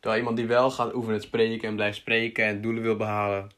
Terwijl 0.00 0.18
iemand 0.18 0.36
die 0.36 0.46
wel 0.46 0.70
gaat 0.70 0.94
oefenen 0.94 1.14
het 1.14 1.24
spreken 1.24 1.68
en 1.68 1.74
blijft 1.74 1.96
spreken 1.96 2.44
en 2.44 2.60
doelen 2.60 2.82
wil 2.82 2.96
behalen. 2.96 3.50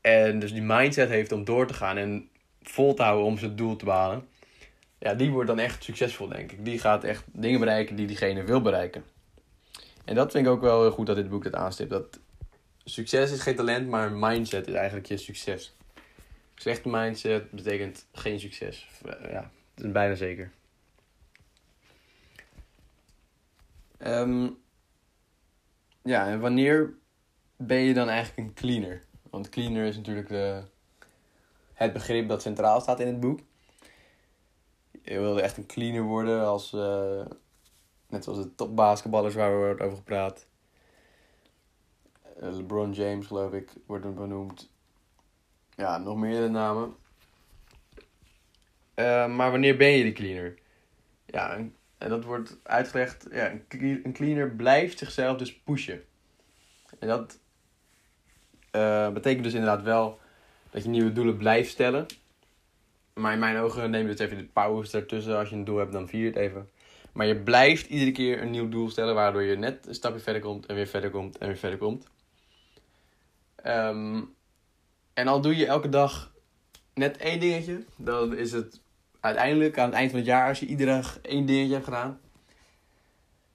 En 0.00 0.38
dus 0.38 0.52
die 0.52 0.62
mindset 0.62 1.08
heeft 1.08 1.32
om 1.32 1.44
door 1.44 1.66
te 1.66 1.74
gaan 1.74 1.96
en 1.96 2.28
vol 2.62 2.94
te 2.94 3.02
houden 3.02 3.26
om 3.26 3.38
zijn 3.38 3.56
doel 3.56 3.76
te 3.76 3.84
behalen. 3.84 4.28
Ja, 4.98 5.14
die 5.14 5.30
wordt 5.30 5.48
dan 5.48 5.58
echt 5.58 5.84
succesvol, 5.84 6.28
denk 6.28 6.52
ik. 6.52 6.64
Die 6.64 6.78
gaat 6.78 7.04
echt 7.04 7.24
dingen 7.26 7.60
bereiken 7.60 7.96
die 7.96 8.06
diegene 8.06 8.42
wil 8.42 8.60
bereiken. 8.60 9.04
En 10.04 10.14
dat 10.14 10.32
vind 10.32 10.46
ik 10.46 10.52
ook 10.52 10.60
wel 10.60 10.80
heel 10.80 10.90
goed 10.90 11.06
dat 11.06 11.16
dit 11.16 11.28
boek 11.28 11.44
dat 11.44 11.54
aanstipt. 11.54 11.90
Dat 11.90 12.18
succes 12.84 13.32
is 13.32 13.40
geen 13.40 13.56
talent, 13.56 13.88
maar 13.88 14.12
mindset 14.12 14.68
is 14.68 14.74
eigenlijk 14.74 15.06
je 15.06 15.16
succes. 15.16 15.74
Slechte 16.60 16.88
mindset 16.88 17.50
betekent 17.50 18.06
geen 18.12 18.40
succes. 18.40 18.88
Ja, 19.04 19.50
dat 19.74 19.84
is 19.84 19.92
bijna 19.92 20.14
zeker. 20.14 20.52
Um, 23.98 24.58
ja, 26.02 26.28
en 26.28 26.40
wanneer 26.40 26.94
ben 27.56 27.78
je 27.78 27.94
dan 27.94 28.08
eigenlijk 28.08 28.48
een 28.48 28.54
cleaner? 28.54 29.04
Want 29.30 29.48
cleaner 29.48 29.84
is 29.84 29.96
natuurlijk 29.96 30.28
de, 30.28 30.62
het 31.72 31.92
begrip 31.92 32.28
dat 32.28 32.42
centraal 32.42 32.80
staat 32.80 33.00
in 33.00 33.06
het 33.06 33.20
boek. 33.20 33.40
Je 35.02 35.20
wilde 35.20 35.42
echt 35.42 35.56
een 35.56 35.66
cleaner 35.66 36.02
worden 36.02 36.46
als... 36.46 36.72
Uh, 36.72 37.26
net 38.06 38.24
zoals 38.24 38.42
de 38.42 38.54
topbasketballers 38.54 39.34
waar 39.34 39.60
we 39.60 39.66
het 39.66 39.80
over 39.80 39.96
gepraat. 39.96 40.46
Uh, 42.42 42.56
LeBron 42.56 42.92
James, 42.92 43.26
geloof 43.26 43.52
ik, 43.52 43.72
wordt 43.86 44.04
er 44.04 44.14
benoemd. 44.14 44.70
Ja, 45.80 45.98
nog 45.98 46.16
meer 46.16 46.50
namen. 46.50 46.94
Uh, 48.96 49.26
maar 49.26 49.50
wanneer 49.50 49.76
ben 49.76 49.90
je 49.90 50.02
die 50.02 50.12
cleaner? 50.12 50.54
Ja, 51.26 51.56
en, 51.56 51.74
dat 51.98 52.24
wordt 52.24 52.58
uitgelegd. 52.62 53.26
Ja, 53.30 53.50
een 53.68 54.12
cleaner 54.12 54.50
blijft 54.50 54.98
zichzelf 54.98 55.38
dus 55.38 55.60
pushen. 55.60 56.04
En 56.98 57.08
dat 57.08 57.38
Uh, 58.76 59.12
betekent 59.12 59.44
dus 59.44 59.54
inderdaad 59.54 59.82
wel 59.82 60.18
dat 60.70 60.82
je 60.82 60.88
nieuwe 60.88 61.12
doelen 61.12 61.36
blijft 61.36 61.70
stellen. 61.70 62.06
Maar 63.14 63.32
in 63.32 63.38
mijn 63.38 63.56
ogen 63.56 63.90
neem 63.90 64.02
je 64.02 64.08
dus 64.08 64.18
even 64.18 64.36
de 64.36 64.44
pauze 64.44 64.96
ertussen. 64.96 65.36
Als 65.36 65.48
je 65.48 65.54
een 65.56 65.64
doel 65.64 65.76
hebt, 65.76 65.92
dan 65.92 66.08
vier 66.08 66.26
het 66.26 66.36
even. 66.36 66.70
Maar 67.12 67.26
je 67.26 67.36
blijft 67.36 67.86
iedere 67.86 68.12
keer 68.12 68.42
een 68.42 68.50
nieuw 68.50 68.68
doel 68.68 68.90
stellen, 68.90 69.14
waardoor 69.14 69.42
je 69.42 69.56
net 69.56 69.86
een 69.86 69.94
stapje 69.94 70.20
verder 70.20 70.42
komt 70.42 70.66
en 70.66 70.74
weer 70.74 70.86
verder 70.86 71.10
komt 71.10 71.38
en 71.38 71.46
weer 71.46 71.56
verder 71.56 71.78
komt. 71.78 72.08
Um, 73.64 74.34
en 75.20 75.28
al 75.28 75.40
doe 75.40 75.56
je 75.56 75.66
elke 75.66 75.88
dag 75.88 76.32
net 76.94 77.16
één 77.16 77.40
dingetje, 77.40 77.84
dan 77.96 78.36
is 78.36 78.52
het 78.52 78.80
uiteindelijk 79.20 79.78
aan 79.78 79.86
het 79.86 79.94
eind 79.94 80.10
van 80.10 80.18
het 80.18 80.28
jaar, 80.28 80.48
als 80.48 80.60
je 80.60 80.66
iedere 80.66 80.90
dag 80.90 81.20
één 81.20 81.46
dingetje 81.46 81.72
hebt 81.72 81.84
gedaan. 81.84 82.20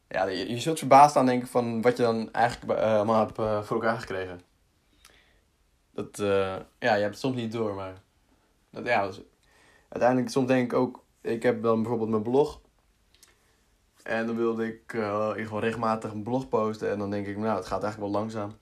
Ja, 0.10 0.26
je, 0.26 0.50
je 0.50 0.60
zult 0.60 0.80
verbaasd 0.80 1.16
aan 1.16 1.26
denken 1.26 1.48
van 1.48 1.82
wat 1.82 1.98
je 1.98 2.04
dan 2.04 2.32
eigenlijk 2.32 2.80
uh, 2.80 2.94
allemaal 2.96 3.26
hebt 3.26 3.40
uh, 3.40 3.62
voor 3.62 3.76
elkaar 3.76 4.00
gekregen. 4.00 4.42
Dat, 5.92 6.20
uh, 6.20 6.56
ja, 6.80 6.94
je 6.96 7.02
hebt 7.02 7.04
het 7.04 7.20
soms 7.20 7.36
niet 7.36 7.52
door, 7.52 7.74
maar 7.74 8.02
dat, 8.70 8.86
ja, 8.86 9.10
uiteindelijk 9.90 10.32
soms 10.32 10.48
denk 10.48 10.72
ik 10.72 10.78
ook, 10.78 11.04
ik 11.22 11.44
heb 11.44 11.62
dan 11.62 11.82
bijvoorbeeld 11.82 12.10
mijn 12.10 12.24
blog. 12.24 12.62
En 14.04 14.26
dan 14.26 14.36
wilde 14.36 14.68
ik 14.68 14.94
uh, 14.94 15.32
gewoon 15.32 15.62
regelmatig 15.62 16.12
een 16.12 16.24
blog 16.24 16.50
posten. 16.50 16.92
En 16.92 17.00
dan 17.00 17.10
denk 17.10 17.28
ik, 17.28 17.38
nou, 17.38 17.56
het 17.58 17.66
gaat 17.66 17.84
eigenlijk 17.84 18.12
wel 18.12 18.22
langzaam. 18.22 18.58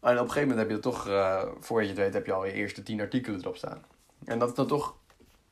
En 0.00 0.14
op 0.14 0.24
een 0.24 0.30
gegeven 0.30 0.48
moment 0.48 0.58
heb 0.58 0.76
je 0.76 0.82
toch, 0.82 1.08
uh, 1.08 1.42
voor 1.60 1.82
je 1.82 1.88
het 1.88 1.96
weet, 1.96 2.14
heb 2.14 2.26
je 2.26 2.32
al 2.32 2.46
je 2.46 2.52
eerste 2.52 2.82
tien 2.82 3.00
artikelen 3.00 3.40
erop 3.40 3.56
staan. 3.56 3.84
En 4.24 4.38
dat 4.38 4.48
is 4.48 4.54
dan 4.54 4.66
toch 4.66 4.96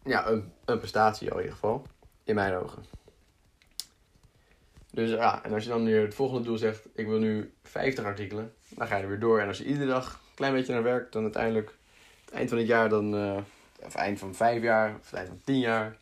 ja, 0.02 0.28
een, 0.28 0.52
een 0.64 0.78
prestatie 0.78 1.30
al 1.30 1.36
in 1.36 1.42
ieder 1.42 1.58
geval. 1.58 1.86
In 2.24 2.34
mijn 2.34 2.54
ogen. 2.54 2.84
Dus 4.96 5.10
ja, 5.10 5.44
en 5.44 5.52
als 5.52 5.62
je 5.62 5.68
dan 5.68 5.84
weer 5.84 6.00
het 6.00 6.14
volgende 6.14 6.44
doel 6.44 6.58
zegt, 6.58 6.82
ik 6.94 7.06
wil 7.06 7.18
nu 7.18 7.52
50 7.62 8.04
artikelen, 8.04 8.52
dan 8.68 8.86
ga 8.86 8.96
je 8.96 9.02
er 9.02 9.08
weer 9.08 9.18
door. 9.18 9.40
En 9.40 9.48
als 9.48 9.58
je 9.58 9.64
iedere 9.64 9.86
dag 9.86 10.12
een 10.12 10.34
klein 10.34 10.52
beetje 10.52 10.72
naar 10.72 10.82
werkt, 10.82 11.12
dan 11.12 11.22
uiteindelijk, 11.22 11.74
het 12.24 12.34
eind 12.34 12.48
van 12.48 12.58
het 12.58 12.66
jaar, 12.66 12.88
dan, 12.88 13.14
uh, 13.14 13.36
of 13.82 13.94
eind 13.94 14.18
van 14.18 14.34
vijf 14.34 14.62
jaar, 14.62 14.94
of 15.00 15.04
het 15.04 15.14
eind 15.14 15.28
van 15.28 15.40
tien 15.44 15.58
jaar, 15.58 15.96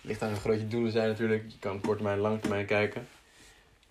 ligt 0.00 0.22
aan 0.22 0.30
hoe 0.30 0.40
groot 0.40 0.60
je 0.60 0.68
doelen 0.68 0.92
zijn 0.92 1.08
natuurlijk. 1.08 1.44
Je 1.48 1.58
kan 1.58 1.80
kort 1.80 1.96
termijn, 1.96 2.18
lange 2.18 2.40
termijn 2.40 2.66
kijken. 2.66 3.08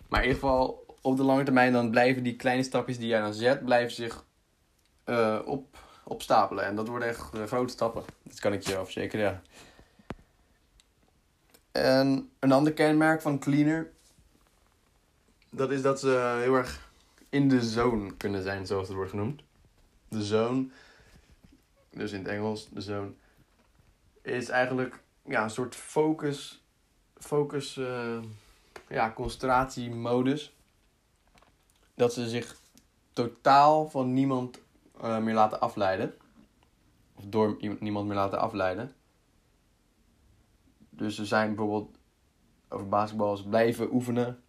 Maar 0.08 0.22
in 0.22 0.28
ieder 0.28 0.40
geval, 0.40 0.79
op 1.00 1.16
de 1.16 1.22
lange 1.22 1.44
termijn 1.44 1.72
dan 1.72 1.90
blijven 1.90 2.22
die 2.22 2.36
kleine 2.36 2.62
stapjes 2.62 2.98
die 2.98 3.08
jij 3.08 3.20
dan 3.20 3.34
zet, 3.34 3.64
blijven 3.64 3.94
zich 3.94 4.24
uh, 5.06 5.38
op, 5.44 5.78
opstapelen. 6.04 6.64
En 6.64 6.74
dat 6.74 6.88
worden 6.88 7.08
echt 7.08 7.34
uh, 7.34 7.44
grote 7.44 7.72
stappen. 7.72 8.04
Dat 8.22 8.40
kan 8.40 8.52
ik 8.52 8.62
je 8.62 8.72
verzekeren, 8.84 9.24
ja. 9.24 9.42
En 11.72 12.30
een 12.38 12.52
ander 12.52 12.72
kenmerk 12.72 13.22
van 13.22 13.38
cleaner, 13.38 13.90
dat 15.50 15.70
is 15.70 15.82
dat 15.82 16.00
ze 16.00 16.38
heel 16.42 16.54
erg 16.54 16.90
in 17.28 17.48
de 17.48 17.62
zone 17.62 18.16
kunnen 18.16 18.42
zijn, 18.42 18.66
zoals 18.66 18.86
het 18.86 18.96
wordt 18.96 19.10
genoemd. 19.10 19.42
De 20.08 20.24
zone, 20.24 20.68
dus 21.90 22.12
in 22.12 22.18
het 22.18 22.28
Engels, 22.28 22.68
de 22.68 22.80
zone, 22.80 23.10
is 24.22 24.48
eigenlijk 24.48 25.00
ja, 25.24 25.42
een 25.42 25.50
soort 25.50 25.74
focus, 25.74 26.64
focus 27.18 27.76
uh, 27.76 28.18
ja, 28.88 29.12
concentratiemodus 29.12 30.54
dat 32.00 32.12
ze 32.12 32.28
zich 32.28 32.56
totaal 33.12 33.90
van 33.90 34.12
niemand 34.12 34.58
uh, 35.02 35.18
meer 35.18 35.34
laten 35.34 35.60
afleiden. 35.60 36.14
Of 37.14 37.24
door 37.24 37.56
niemand 37.80 38.06
meer 38.06 38.16
laten 38.16 38.38
afleiden. 38.38 38.92
Dus 40.90 41.14
ze 41.14 41.24
zijn 41.24 41.54
bijvoorbeeld 41.54 41.96
over 42.68 42.88
basketbal, 42.88 43.36
ze 43.36 43.48
blijven 43.48 43.92
oefenen. 43.92 44.42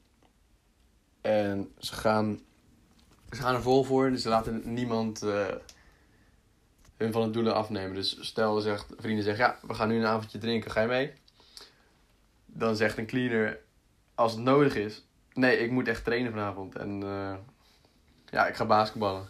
En 1.21 1.73
ze 1.77 1.93
gaan, 1.93 2.39
ze 3.29 3.41
gaan 3.41 3.55
er 3.55 3.61
vol 3.61 3.83
voor, 3.83 4.09
dus 4.09 4.21
ze 4.21 4.29
laten 4.29 4.73
niemand 4.73 5.23
uh, 5.23 5.47
hun 6.97 7.11
van 7.11 7.21
het 7.21 7.33
doelen 7.33 7.55
afnemen. 7.55 7.95
Dus 7.95 8.17
stel, 8.25 8.59
zegt, 8.59 8.93
vrienden 8.97 9.23
zeggen, 9.23 9.45
ja, 9.45 9.67
we 9.67 9.73
gaan 9.73 9.87
nu 9.87 9.97
een 9.97 10.05
avondje 10.05 10.37
drinken, 10.37 10.71
ga 10.71 10.81
je 10.81 10.87
mee? 10.87 11.13
Dan 12.45 12.75
zegt 12.75 12.97
een 12.97 13.05
cleaner, 13.05 13.59
als 14.15 14.31
het 14.31 14.41
nodig 14.41 14.75
is, 14.75 15.05
Nee, 15.33 15.57
ik 15.57 15.71
moet 15.71 15.87
echt 15.87 16.03
trainen 16.03 16.31
vanavond. 16.31 16.75
En 16.75 17.01
uh, 17.03 17.35
ja, 18.25 18.47
ik 18.47 18.55
ga 18.55 18.65
basketballen. 18.65 19.27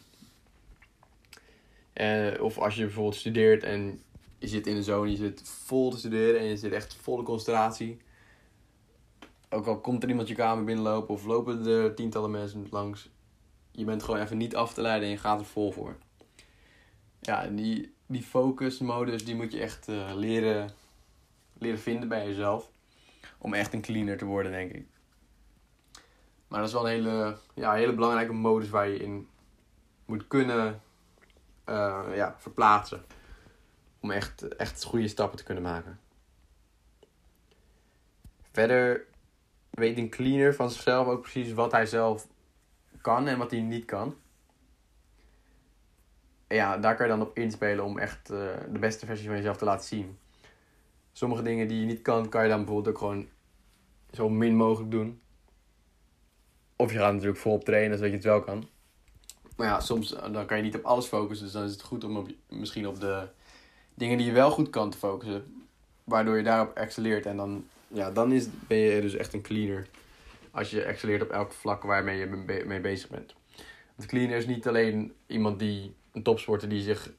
Uh, 1.93 2.41
of 2.41 2.57
als 2.57 2.75
je 2.75 2.83
bijvoorbeeld 2.83 3.15
studeert 3.15 3.63
en 3.63 4.01
je 4.37 4.47
zit 4.47 4.67
in 4.67 4.75
de 4.75 4.83
zone, 4.83 5.09
je 5.09 5.15
zit 5.15 5.41
vol 5.49 5.91
te 5.91 5.97
studeren 5.97 6.39
en 6.39 6.45
je 6.45 6.57
zit 6.57 6.71
echt 6.71 6.95
volle 6.95 7.23
concentratie. 7.23 7.97
Ook 9.49 9.65
al 9.65 9.79
komt 9.79 10.03
er 10.03 10.09
iemand 10.09 10.27
je 10.27 10.35
kamer 10.35 10.63
binnenlopen 10.63 11.13
of 11.13 11.25
lopen 11.25 11.65
er 11.65 11.95
tientallen 11.95 12.31
mensen 12.31 12.67
langs. 12.69 13.09
Je 13.71 13.85
bent 13.85 14.03
gewoon 14.03 14.19
even 14.19 14.37
niet 14.37 14.55
af 14.55 14.73
te 14.73 14.81
leiden 14.81 15.05
en 15.05 15.13
je 15.13 15.19
gaat 15.19 15.39
er 15.39 15.45
vol 15.45 15.71
voor. 15.71 15.97
Ja, 17.19 17.47
die, 17.47 17.93
die 18.05 18.23
focusmodus 18.23 19.25
die 19.25 19.35
moet 19.35 19.51
je 19.51 19.59
echt 19.59 19.89
uh, 19.89 20.11
leren, 20.15 20.69
leren 21.57 21.79
vinden 21.79 22.09
bij 22.09 22.25
jezelf. 22.27 22.69
Om 23.37 23.53
echt 23.53 23.73
een 23.73 23.81
cleaner 23.81 24.17
te 24.17 24.25
worden, 24.25 24.51
denk 24.51 24.71
ik. 24.71 24.87
Maar 26.51 26.59
dat 26.59 26.69
is 26.69 26.75
wel 26.75 26.85
een 26.85 26.91
hele, 26.91 27.37
ja, 27.53 27.73
hele 27.73 27.93
belangrijke 27.93 28.33
modus 28.33 28.69
waar 28.69 28.87
je 28.87 28.97
in 28.97 29.27
moet 30.05 30.27
kunnen 30.27 30.81
uh, 31.69 32.05
ja, 32.13 32.35
verplaatsen. 32.37 33.05
Om 33.99 34.11
echt, 34.11 34.47
echt 34.47 34.83
goede 34.83 35.07
stappen 35.07 35.37
te 35.37 35.43
kunnen 35.43 35.63
maken. 35.63 35.99
Verder 38.51 39.05
weet 39.69 39.97
een 39.97 40.09
cleaner 40.09 40.55
van 40.55 40.71
zichzelf 40.71 41.07
ook 41.07 41.21
precies 41.21 41.53
wat 41.53 41.71
hij 41.71 41.85
zelf 41.85 42.27
kan 43.01 43.27
en 43.27 43.37
wat 43.37 43.51
hij 43.51 43.61
niet 43.61 43.85
kan. 43.85 44.15
En 46.47 46.55
ja, 46.55 46.77
daar 46.77 46.95
kan 46.95 47.05
je 47.05 47.11
dan 47.11 47.27
op 47.27 47.37
inspelen 47.37 47.85
om 47.85 47.97
echt 47.97 48.31
uh, 48.31 48.37
de 48.71 48.79
beste 48.79 49.05
versie 49.05 49.27
van 49.27 49.35
jezelf 49.35 49.57
te 49.57 49.65
laten 49.65 49.87
zien. 49.87 50.17
Sommige 51.11 51.43
dingen 51.43 51.67
die 51.67 51.79
je 51.79 51.85
niet 51.85 52.01
kan, 52.01 52.29
kan 52.29 52.43
je 52.43 52.49
dan 52.49 52.65
bijvoorbeeld 52.65 52.95
ook 52.95 53.01
gewoon 53.01 53.27
zo 54.11 54.29
min 54.29 54.55
mogelijk 54.55 54.91
doen. 54.91 55.21
Of 56.81 56.91
je 56.91 56.97
gaat 56.97 57.13
natuurlijk 57.13 57.39
volop 57.39 57.63
trainen 57.63 57.97
zodat 57.97 58.11
je 58.11 58.17
het 58.17 58.25
wel 58.25 58.41
kan. 58.41 58.67
Maar 59.55 59.67
ja, 59.67 59.79
soms 59.79 60.15
eh, 60.15 60.33
dan 60.33 60.45
kan 60.45 60.57
je 60.57 60.63
niet 60.63 60.75
op 60.75 60.83
alles 60.83 61.05
focussen. 61.05 61.45
Dus 61.45 61.55
dan 61.55 61.63
is 61.63 61.71
het 61.71 61.81
goed 61.81 62.03
om 62.03 62.17
op, 62.17 62.29
misschien 62.49 62.87
op 62.87 62.99
de 62.99 63.27
dingen 63.93 64.17
die 64.17 64.25
je 64.25 64.31
wel 64.31 64.51
goed 64.51 64.69
kan 64.69 64.89
te 64.89 64.97
focussen. 64.97 65.65
Waardoor 66.03 66.37
je 66.37 66.43
daarop 66.43 66.73
excelleert. 66.75 67.25
En 67.25 67.37
dan, 67.37 67.65
ja, 67.87 68.11
dan 68.11 68.31
is, 68.31 68.47
ben 68.67 68.77
je 68.77 69.01
dus 69.01 69.15
echt 69.15 69.33
een 69.33 69.41
cleaner. 69.41 69.87
Als 70.51 70.69
je 70.69 70.81
excelleert 70.81 71.21
op 71.21 71.29
elk 71.29 71.51
vlak 71.51 71.83
waarmee 71.83 72.17
je 72.17 72.63
mee 72.65 72.81
bezig 72.81 73.09
bent. 73.09 73.33
Want 73.95 74.09
cleaner 74.09 74.37
is 74.37 74.47
niet 74.47 74.67
alleen 74.67 75.13
iemand 75.27 75.59
die, 75.59 75.95
een 76.11 76.23
topsporter 76.23 76.69
die 76.69 76.81
zich 76.81 77.11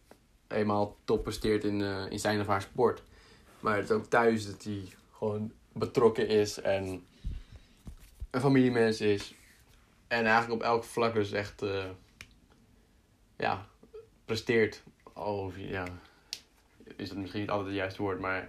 eenmaal 0.48 0.96
top 1.04 1.22
presteert 1.22 1.64
in, 1.64 1.80
uh, 1.80 2.10
in 2.10 2.18
zijn 2.18 2.40
of 2.40 2.46
haar 2.46 2.62
sport. 2.62 3.02
Maar 3.60 3.76
het 3.76 3.84
is 3.84 3.96
ook 3.96 4.06
thuis 4.06 4.46
dat 4.46 4.64
hij 4.64 4.82
gewoon 5.12 5.52
betrokken 5.72 6.28
is 6.28 6.60
en 6.60 7.04
een 8.30 8.40
familiemens 8.40 9.00
is. 9.00 9.34
En 10.12 10.26
eigenlijk 10.26 10.52
op 10.52 10.62
elk 10.62 10.84
vlak 10.84 11.14
dus 11.14 11.32
echt, 11.32 11.62
uh, 11.62 11.84
ja, 13.36 13.66
presteert. 14.24 14.82
Al, 15.12 15.52
ja, 15.56 15.84
is 16.96 17.08
dat 17.08 17.18
misschien 17.18 17.40
niet 17.40 17.50
altijd 17.50 17.68
het 17.68 17.76
juiste 17.76 18.02
woord, 18.02 18.20
maar 18.20 18.40
in 18.40 18.48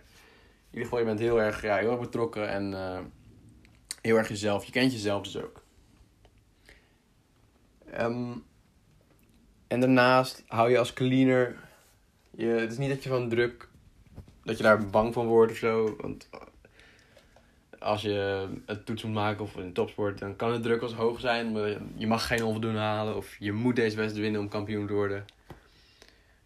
ieder 0.70 0.84
geval, 0.84 1.00
je 1.00 1.06
bent 1.06 1.20
heel 1.20 1.42
erg, 1.42 1.62
ja, 1.62 1.78
heel 1.78 1.98
betrokken 1.98 2.50
en 2.50 2.72
uh, 2.72 3.00
heel 4.02 4.18
erg 4.18 4.28
jezelf. 4.28 4.66
Je 4.66 4.72
kent 4.72 4.92
jezelf 4.92 5.24
dus 5.24 5.38
ook. 5.38 5.64
Um, 8.00 8.46
en 9.68 9.80
daarnaast 9.80 10.44
hou 10.48 10.70
je 10.70 10.78
als 10.78 10.94
cleaner, 10.94 11.56
je, 12.32 12.46
het 12.46 12.72
is 12.72 12.78
niet 12.78 12.90
dat 12.90 13.04
je 13.04 13.10
van 13.10 13.30
druk, 13.30 13.70
dat 14.44 14.58
je 14.58 14.64
daar 14.64 14.88
bang 14.88 15.14
van 15.14 15.28
wordt 15.28 15.52
of 15.52 15.58
zo, 15.58 15.96
want 16.00 16.30
als 17.84 18.02
je 18.02 18.48
een 18.66 18.84
toets 18.84 19.04
moet 19.04 19.14
maken 19.14 19.44
of 19.44 19.56
een 19.56 19.74
topsport, 19.74 20.20
dan 20.20 20.36
kan 20.36 20.52
het 20.52 20.64
druk 20.64 20.82
als 20.82 20.94
hoog 20.94 21.20
zijn. 21.20 21.58
Je 21.96 22.08
mag 22.08 22.28
geen 22.28 22.44
onvoldoende 22.44 22.80
halen 22.80 23.16
of 23.16 23.36
je 23.40 23.52
moet 23.52 23.76
deze 23.76 23.96
wedstrijd 23.96 24.24
winnen 24.24 24.42
om 24.42 24.50
kampioen 24.50 24.88
te 24.88 24.94
worden. 24.94 25.26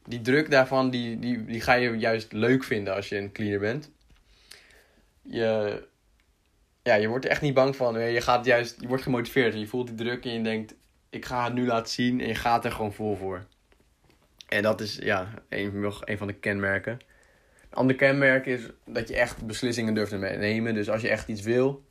Die 0.06 0.22
druk 0.22 0.52
daarvan, 0.52 0.90
die, 0.90 1.20
die, 1.20 1.46
die 1.46 1.62
ga 1.62 1.74
je 1.74 1.98
juist 1.98 2.32
leuk 2.32 2.64
vinden 2.64 2.96
als 2.96 3.10
je 3.10 3.18
een 3.18 3.32
cleaner 3.32 3.60
bent. 3.60 3.92
Je, 5.22 5.84
ja, 6.84 6.96
je 6.96 7.08
wordt 7.08 7.26
er 7.26 7.32
echt 7.32 7.42
niet 7.42 7.54
bang 7.54 7.76
van. 7.76 8.00
Je, 8.00 8.22
gaat 8.22 8.46
juist, 8.46 8.82
je 8.82 8.88
wordt 8.88 9.04
gemotiveerd 9.04 9.54
en 9.54 9.60
je 9.60 9.68
voelt 9.68 9.88
die 9.88 9.96
druk 9.96 10.26
en 10.26 10.34
je 10.34 10.42
denkt, 10.42 10.76
ik 11.10 11.26
ga 11.26 11.44
het 11.44 11.54
nu 11.54 11.66
laten 11.66 11.94
zien 11.94 12.22
en 12.22 12.28
je 12.28 12.36
gaat 12.36 12.66
er 12.66 12.72
gewoon 12.72 12.94
vol 12.94 13.16
voor. 13.16 13.46
En 14.48 14.62
dat 14.62 14.82
is 14.82 14.96
ja, 14.96 15.34
een, 15.50 15.94
een 16.00 16.18
van 16.18 16.28
de 16.28 16.34
kenmerken 16.34 17.00
ander 17.70 17.96
kenmerk 17.96 18.46
is 18.46 18.70
dat 18.86 19.08
je 19.08 19.16
echt 19.16 19.46
beslissingen 19.46 19.94
durft 19.94 20.12
te 20.12 20.18
nemen. 20.18 20.74
Dus 20.74 20.90
als 20.90 21.02
je 21.02 21.10
echt 21.10 21.28
iets 21.28 21.42
wil, 21.42 21.84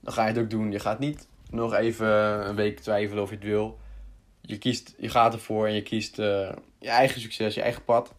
dan 0.00 0.12
ga 0.12 0.22
je 0.22 0.32
het 0.32 0.42
ook 0.42 0.50
doen. 0.50 0.72
Je 0.72 0.80
gaat 0.80 0.98
niet 0.98 1.28
nog 1.50 1.74
even 1.74 2.08
een 2.48 2.54
week 2.54 2.80
twijfelen 2.80 3.22
of 3.22 3.28
je 3.28 3.34
het 3.34 3.44
wil. 3.44 3.78
Je, 4.40 4.58
kiest, 4.58 4.94
je 4.98 5.08
gaat 5.08 5.32
ervoor 5.32 5.66
en 5.66 5.74
je 5.74 5.82
kiest 5.82 6.18
uh, 6.18 6.52
je 6.78 6.88
eigen 6.88 7.20
succes, 7.20 7.54
je 7.54 7.62
eigen 7.62 7.84
pad. 7.84 8.14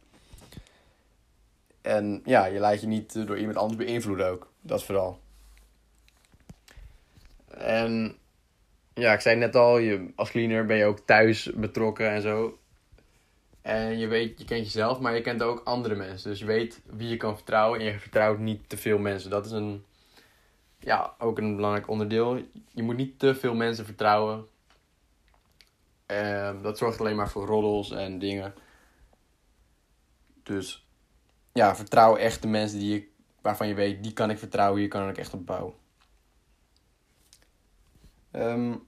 En 1.81 2.21
ja, 2.25 2.45
je 2.45 2.59
laat 2.59 2.81
je 2.81 2.87
niet 2.87 3.27
door 3.27 3.37
iemand 3.37 3.57
anders 3.57 3.85
beïnvloeden 3.85 4.27
ook. 4.27 4.51
Dat 4.61 4.83
vooral. 4.83 5.19
En 7.47 8.15
ja, 8.93 9.13
ik 9.13 9.19
zei 9.19 9.35
net 9.35 9.55
al, 9.55 9.77
je, 9.77 10.11
als 10.15 10.31
cleaner 10.31 10.65
ben 10.65 10.77
je 10.77 10.85
ook 10.85 10.99
thuis 10.99 11.51
betrokken 11.55 12.11
en 12.11 12.21
zo. 12.21 12.59
En 13.61 13.97
je 13.97 14.07
weet, 14.07 14.39
je 14.39 14.45
kent 14.45 14.63
jezelf, 14.63 14.99
maar 14.99 15.15
je 15.15 15.21
kent 15.21 15.41
ook 15.41 15.61
andere 15.63 15.95
mensen. 15.95 16.29
Dus 16.29 16.39
je 16.39 16.45
weet 16.45 16.81
wie 16.85 17.07
je 17.07 17.17
kan 17.17 17.35
vertrouwen 17.35 17.79
en 17.79 17.85
je 17.85 17.99
vertrouwt 17.99 18.39
niet 18.39 18.69
te 18.69 18.77
veel 18.77 18.97
mensen. 18.97 19.29
Dat 19.29 19.45
is 19.45 19.51
een, 19.51 19.85
ja, 20.79 21.15
ook 21.19 21.37
een 21.37 21.55
belangrijk 21.55 21.87
onderdeel. 21.87 22.41
Je 22.71 22.83
moet 22.83 22.97
niet 22.97 23.19
te 23.19 23.35
veel 23.35 23.53
mensen 23.53 23.85
vertrouwen. 23.85 24.47
Uh, 26.07 26.61
dat 26.61 26.77
zorgt 26.77 26.99
alleen 26.99 27.15
maar 27.15 27.29
voor 27.29 27.45
roddels 27.45 27.91
en 27.91 28.19
dingen. 28.19 28.53
Dus 30.43 30.85
ja, 31.53 31.75
vertrouw 31.75 32.15
echt 32.15 32.41
de 32.41 32.47
mensen 32.47 32.79
die 32.79 32.93
je, 32.93 33.07
waarvan 33.41 33.67
je 33.67 33.73
weet, 33.73 34.03
die 34.03 34.13
kan 34.13 34.29
ik 34.29 34.37
vertrouwen, 34.37 34.79
hier 34.79 34.89
kan 34.89 35.09
ik 35.09 35.17
echt 35.17 35.33
op 35.33 35.45
bouwen. 35.45 35.73
Um, 38.31 38.87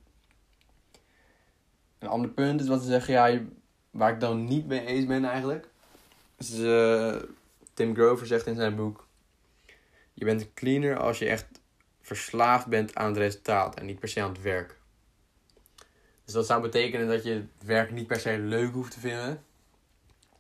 een 2.00 2.08
ander 2.08 2.30
punt 2.30 2.62
is 2.62 2.68
wat 2.68 2.82
ze 2.82 2.88
zeggen, 2.88 3.14
ja, 3.14 3.42
waar 3.94 4.14
ik 4.14 4.20
dan 4.20 4.46
niet 4.46 4.68
mee 4.68 4.86
eens 4.86 5.06
ben 5.06 5.26
eigenlijk. 5.26 5.68
Is, 6.38 6.60
uh, 6.60 7.16
Tim 7.74 7.96
Grover 7.96 8.28
zegt 8.28 8.48
in 8.48 8.56
zijn 8.56 8.76
boek: 8.76 9.08
Je 10.14 10.26
bent 10.26 10.42
een 10.42 10.54
cleaner 10.54 10.98
als 10.98 11.20
je 11.20 11.26
echt 11.26 11.46
verslaafd 12.02 12.68
bent 12.68 12.96
aan 12.96 13.08
het 13.08 13.18
resultaat 13.18 13.76
en 13.76 13.86
niet 13.86 14.00
per 14.00 14.10
se 14.10 14.22
aan 14.22 14.32
het 14.32 14.42
werk. 14.42 14.78
Dus 16.26 16.34
dat 16.34 16.46
zou 16.46 16.62
betekenen 16.62 17.08
dat 17.08 17.24
je 17.24 17.34
het 17.34 17.66
werk 17.66 17.92
niet 17.92 18.08
per 18.08 18.20
se 18.20 18.38
leuk 18.38 18.74
hoeft 18.74 18.92
te 18.92 19.00
vinden, 19.00 19.44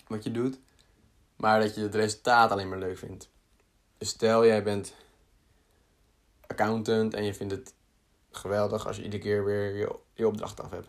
wat 0.07 0.23
je 0.23 0.31
doet, 0.31 0.59
maar 1.35 1.59
dat 1.59 1.75
je 1.75 1.81
het 1.81 1.95
resultaat 1.95 2.51
alleen 2.51 2.69
maar 2.69 2.79
leuk 2.79 2.97
vindt. 2.97 3.29
Dus 3.97 4.09
stel 4.09 4.45
jij 4.45 4.63
bent 4.63 4.93
accountant 6.47 7.13
en 7.13 7.23
je 7.23 7.33
vindt 7.33 7.53
het 7.53 7.73
geweldig 8.31 8.87
als 8.87 8.97
je 8.97 9.03
iedere 9.03 9.23
keer 9.23 9.45
weer 9.45 9.75
je, 9.75 9.95
je 10.13 10.27
opdracht 10.27 10.61
af 10.61 10.69
hebt. 10.69 10.87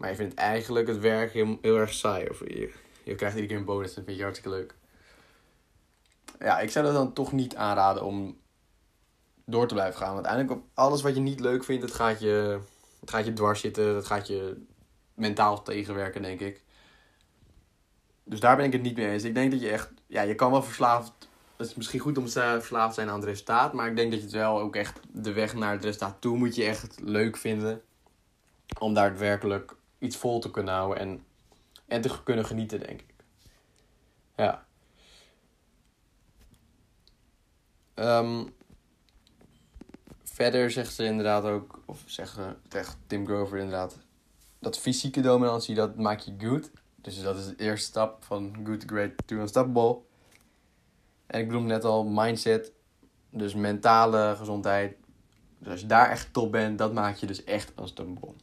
Maar 0.00 0.10
je 0.10 0.16
vindt 0.16 0.34
eigenlijk 0.34 0.86
het 0.86 0.98
werk 0.98 1.32
heel, 1.32 1.58
heel 1.60 1.76
erg 1.76 1.92
saai. 1.92 2.28
Of 2.28 2.38
je, 2.38 2.72
je 3.02 3.14
krijgt 3.14 3.34
iedere 3.34 3.46
keer 3.46 3.56
een 3.56 3.64
bonus 3.64 3.96
en 3.96 4.04
vind 4.04 4.16
je 4.16 4.22
hartstikke 4.22 4.56
leuk. 4.56 4.74
Ja, 6.38 6.58
ik 6.60 6.70
zou 6.70 6.84
dat 6.84 6.94
dan 6.94 7.12
toch 7.12 7.32
niet 7.32 7.56
aanraden 7.56 8.04
om 8.04 8.38
door 9.44 9.66
te 9.66 9.74
blijven 9.74 9.98
gaan. 9.98 10.14
Want 10.14 10.26
uiteindelijk 10.26 10.66
alles 10.74 11.02
wat 11.02 11.14
je 11.14 11.20
niet 11.20 11.40
leuk 11.40 11.64
vindt, 11.64 11.82
dat 11.82 11.94
gaat 11.94 12.20
je, 12.20 12.58
het 13.00 13.10
gaat 13.10 13.24
je 13.24 13.32
dwars 13.32 13.60
zitten. 13.60 13.94
Dat 13.94 14.06
gaat 14.06 14.26
je 14.26 14.64
mentaal 15.14 15.62
tegenwerken, 15.62 16.22
denk 16.22 16.40
ik. 16.40 16.62
Dus 18.24 18.40
daar 18.40 18.56
ben 18.56 18.64
ik 18.64 18.72
het 18.72 18.82
niet 18.82 18.96
mee 18.96 19.10
eens. 19.10 19.24
Ik 19.24 19.34
denk 19.34 19.50
dat 19.50 19.60
je 19.60 19.70
echt, 19.70 19.90
ja, 20.06 20.22
je 20.22 20.34
kan 20.34 20.50
wel 20.50 20.62
verslaafd. 20.62 21.12
Het 21.56 21.68
is 21.68 21.74
misschien 21.74 22.00
goed 22.00 22.18
om 22.18 22.28
verslaafd 22.28 22.88
te 22.88 22.94
zijn 22.94 23.08
aan 23.08 23.20
het 23.20 23.28
resultaat. 23.28 23.72
Maar 23.72 23.88
ik 23.88 23.96
denk 23.96 24.10
dat 24.10 24.20
je 24.20 24.26
het 24.26 24.34
wel 24.34 24.60
ook 24.60 24.76
echt 24.76 25.00
de 25.12 25.32
weg 25.32 25.54
naar 25.54 25.72
het 25.72 25.84
resultaat 25.84 26.20
toe 26.20 26.36
moet 26.36 26.54
je 26.54 26.64
echt 26.64 27.00
leuk 27.00 27.36
vinden. 27.36 27.82
Om 28.78 28.94
daadwerkelijk 28.94 29.78
iets 30.00 30.16
vol 30.16 30.40
te 30.40 30.50
kunnen 30.50 30.74
houden 30.74 30.98
en, 30.98 31.24
en 31.86 32.00
te 32.00 32.22
kunnen 32.22 32.44
genieten, 32.44 32.80
denk 32.80 33.00
ik. 33.00 33.14
Ja. 34.36 34.66
Um, 37.94 38.54
verder 40.22 40.70
zegt 40.70 40.94
ze 40.94 41.04
inderdaad 41.04 41.44
ook, 41.44 41.82
of 41.86 42.02
zeggen 42.06 42.60
tegen 42.68 42.94
Tim 43.06 43.26
Grover 43.26 43.58
inderdaad, 43.58 43.98
dat 44.58 44.78
fysieke 44.78 45.20
dominantie, 45.20 45.74
dat 45.74 45.96
maakt 45.96 46.24
je 46.24 46.34
good. 46.38 46.70
Dus 46.96 47.22
dat 47.22 47.38
is 47.38 47.46
de 47.46 47.56
eerste 47.56 47.86
stap 47.86 48.24
van 48.24 48.56
good 48.64 48.84
great 48.86 49.10
to 49.26 49.36
unstoppable. 49.36 49.98
En 51.26 51.40
ik 51.40 51.46
bedoel 51.46 51.62
net 51.62 51.84
al, 51.84 52.04
mindset, 52.04 52.72
dus 53.30 53.54
mentale 53.54 54.34
gezondheid. 54.36 54.96
Dus 55.58 55.68
als 55.68 55.80
je 55.80 55.86
daar 55.86 56.10
echt 56.10 56.32
top 56.32 56.52
bent, 56.52 56.78
dat 56.78 56.92
maakt 56.92 57.20
je 57.20 57.26
dus 57.26 57.44
echt 57.44 57.72
unstoppable. 57.80 58.34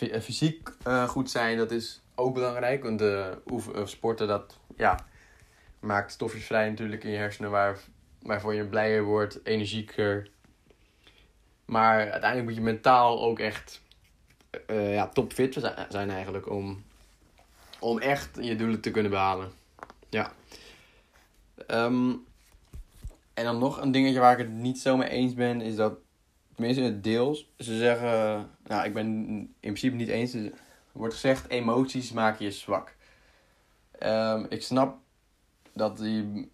Eh, 0.00 0.20
fysiek 0.20 0.68
uh, 0.86 1.08
goed 1.08 1.30
zijn, 1.30 1.56
dat 1.56 1.70
is 1.70 2.00
ook 2.14 2.34
belangrijk. 2.34 2.82
Want 2.82 3.02
uh, 3.02 3.26
oefen, 3.50 3.88
sporten, 3.88 4.26
dat 4.26 4.58
ja, 4.76 5.06
maakt 5.80 6.12
stofjes 6.12 6.44
vrij 6.44 6.68
natuurlijk 6.68 7.04
in 7.04 7.10
je 7.10 7.16
hersenen 7.16 7.50
waar, 7.50 7.78
waarvoor 8.22 8.54
je 8.54 8.66
blijer 8.66 9.02
wordt, 9.02 9.40
energieker. 9.44 10.30
Maar 11.64 11.98
uiteindelijk 12.10 12.44
moet 12.44 12.54
je 12.54 12.72
mentaal 12.72 13.22
ook 13.22 13.38
echt 13.38 13.82
uh, 14.70 14.94
ja, 14.94 15.08
topfit 15.08 15.72
zijn 15.88 16.10
eigenlijk 16.10 16.50
om, 16.50 16.84
om 17.78 17.98
echt 17.98 18.38
je 18.40 18.56
doelen 18.56 18.80
te 18.80 18.90
kunnen 18.90 19.10
behalen. 19.10 19.52
Ja. 20.08 20.32
Um, 21.66 22.24
en 23.34 23.44
dan 23.44 23.58
nog 23.58 23.80
een 23.80 23.92
dingetje 23.92 24.20
waar 24.20 24.32
ik 24.32 24.46
het 24.46 24.52
niet 24.52 24.78
zo 24.78 24.96
mee 24.96 25.08
eens 25.08 25.34
ben, 25.34 25.60
is 25.60 25.76
dat 25.76 25.94
tenminste 26.54 27.00
deels, 27.00 27.50
ze 27.58 27.76
zeggen, 27.76 28.50
nou 28.72 28.84
ik 28.84 28.94
ben 28.94 29.06
in 29.38 29.54
principe 29.60 29.96
niet 29.96 30.08
eens, 30.08 30.34
er 30.34 30.52
wordt 30.92 31.14
gezegd 31.14 31.48
emoties 31.48 32.12
maken 32.12 32.44
je 32.44 32.50
zwak. 32.50 32.96
Um, 34.02 34.46
ik 34.48 34.62
snap 34.62 34.98
dat, 35.72 35.98
die, 35.98 36.50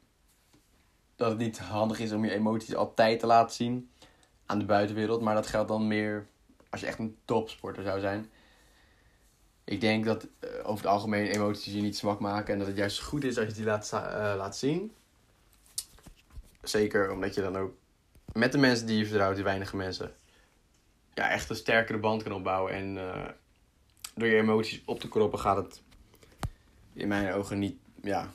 dat 1.17 1.29
het 1.29 1.39
niet 1.39 1.59
handig 1.59 1.99
is 1.99 2.13
om 2.13 2.25
je 2.25 2.35
emoties 2.35 2.75
altijd 2.75 3.21
te 3.21 3.27
laten 3.27 3.55
zien 3.55 3.91
aan 4.47 4.59
de 4.59 4.65
buitenwereld, 4.65 5.21
maar 5.21 5.35
dat 5.35 5.47
geldt 5.47 5.69
dan 5.69 5.87
meer 5.87 6.27
als 6.71 6.81
je 6.81 6.87
echt 6.87 6.99
een 6.99 7.17
topsporter 7.25 7.83
zou 7.83 8.01
zijn. 8.01 8.31
Ik 9.65 9.81
denk 9.81 10.05
dat 10.05 10.25
uh, 10.25 10.51
over 10.59 10.85
het 10.85 10.87
algemeen 10.87 11.27
emoties 11.27 11.73
je 11.73 11.81
niet 11.81 11.97
zwak 11.97 12.21
maken 12.21 12.53
en 12.53 12.59
dat 12.59 12.69
het 12.69 12.77
juist 12.77 13.03
goed 13.03 13.25
is 13.25 13.39
als 13.39 13.47
je 13.47 13.53
die 13.53 13.65
laat, 13.65 13.91
uh, 13.95 14.01
laat 14.37 14.57
zien. 14.57 14.93
Zeker 16.63 17.13
omdat 17.13 17.35
je 17.35 17.41
dan 17.41 17.57
ook 17.57 17.73
met 18.33 18.53
de 18.53 18.59
mensen 18.59 18.87
die 18.87 18.99
je 18.99 19.07
vertrouwt, 19.07 19.35
die 19.35 19.45
weinige 19.45 19.77
mensen, 19.77 20.15
ja, 21.19 21.31
echt 21.31 21.51
een 21.51 21.57
sterkere 21.57 21.99
band 21.99 22.23
kan 22.23 22.33
opbouwen. 22.33 22.73
En 22.73 22.97
uh, 22.97 23.29
door 24.15 24.29
je 24.29 24.37
emoties 24.37 24.83
op 24.85 25.01
te 25.01 25.09
kroppen 25.09 25.39
gaat 25.39 25.57
het 25.57 25.83
in 26.93 27.09
mijn 27.09 27.33
ogen 27.33 27.59
niet, 27.59 27.77
ja, 28.03 28.31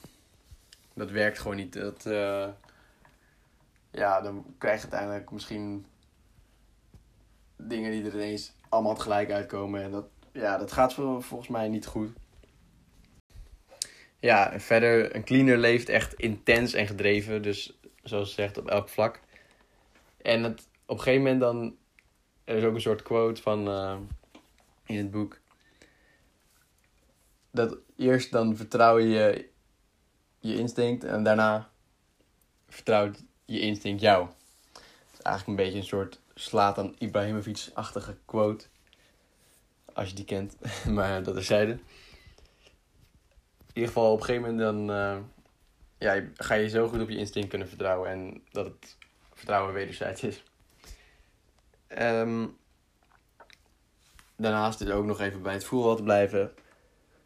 dat 0.93 1.12
werkt 1.12 1.39
gewoon 1.39 1.58
niet. 1.58 1.74
Dat, 1.74 2.06
uh, 2.06 2.48
ja, 3.91 4.22
dan 4.22 4.46
krijg 4.58 4.76
je 4.76 4.82
uiteindelijk 4.82 5.32
misschien 5.32 5.86
dingen 7.56 7.91
die 7.91 8.06
er 8.06 8.13
ineens 8.13 8.54
allemaal 8.69 8.96
tegelijk 8.96 9.32
uitkomen. 9.32 9.82
En 9.82 9.91
dat, 9.91 10.06
ja, 10.32 10.58
dat 10.58 10.72
gaat 10.72 10.93
volgens 10.93 11.48
mij 11.48 11.67
niet 11.67 11.86
goed. 11.86 12.10
Ja, 14.19 14.52
en 14.52 14.62
verder, 14.62 15.15
een 15.15 15.24
cleaner 15.24 15.58
leeft 15.58 15.89
echt 15.89 16.13
intens 16.13 16.74
en 16.74 16.88
gedreven. 16.88 17.41
Dus 17.41 17.80
zoals 18.04 18.28
ze 18.30 18.34
zegt, 18.34 18.58
op 18.58 18.67
elk 18.67 18.89
vlak. 18.89 19.19
En 20.22 20.43
het, 20.43 20.67
op 20.86 20.98
een 20.98 21.04
gegeven 21.04 21.24
moment 21.24 21.41
dan... 21.41 21.82
Er 22.43 22.56
is 22.56 22.63
ook 22.63 22.73
een 22.73 22.82
soort 22.82 23.01
quote 23.01 23.41
van... 23.41 23.67
Uh, 23.67 23.97
in 24.86 24.97
het 24.97 25.12
boek. 25.12 25.39
Dat 27.51 27.77
eerst 27.97 28.32
dan 28.32 28.56
vertrouw 28.56 28.97
je 28.97 29.49
je 30.39 30.58
instinct. 30.58 31.03
En 31.03 31.23
daarna 31.23 31.69
vertrouwt 32.67 33.23
je 33.45 33.60
instinct 33.60 34.01
jou. 34.01 34.27
Dat 34.73 34.84
is 35.13 35.21
eigenlijk 35.21 35.60
een 35.60 35.65
beetje 35.65 35.79
een 35.79 35.86
soort 35.86 36.19
slaat 36.36 36.77
aan 36.77 36.95
Ibrahimovic-achtige 36.97 38.17
quote. 38.25 38.65
Als 39.93 40.10
je 40.10 40.15
die 40.15 40.25
kent. 40.25 40.58
maar 40.95 41.23
dat 41.23 41.38
is 41.38 41.45
zijde. 41.45 41.71
In 41.71 43.79
ieder 43.79 43.88
geval 43.88 44.12
op 44.12 44.19
een 44.19 44.25
gegeven 44.25 44.56
moment 44.56 44.88
dan... 44.88 44.97
Uh, 44.97 45.17
ja, 45.97 46.23
ga 46.36 46.53
je 46.53 46.69
zo 46.69 46.88
goed 46.88 47.01
op 47.01 47.10
je 47.10 47.17
instinct 47.17 47.49
kunnen 47.49 47.67
vertrouwen. 47.67 48.10
En 48.10 48.43
dat 48.51 48.65
het 48.65 48.97
vertrouwen 49.34 49.73
wederzijds 49.73 50.23
is. 50.23 50.43
Um, 52.01 52.58
daarnaast 54.36 54.82
is 54.82 54.89
ook 54.89 55.06
nog 55.06 55.19
even 55.19 55.41
bij 55.41 55.53
het 55.53 55.63
voetbal 55.63 55.95
te 55.95 56.03
blijven. 56.03 56.51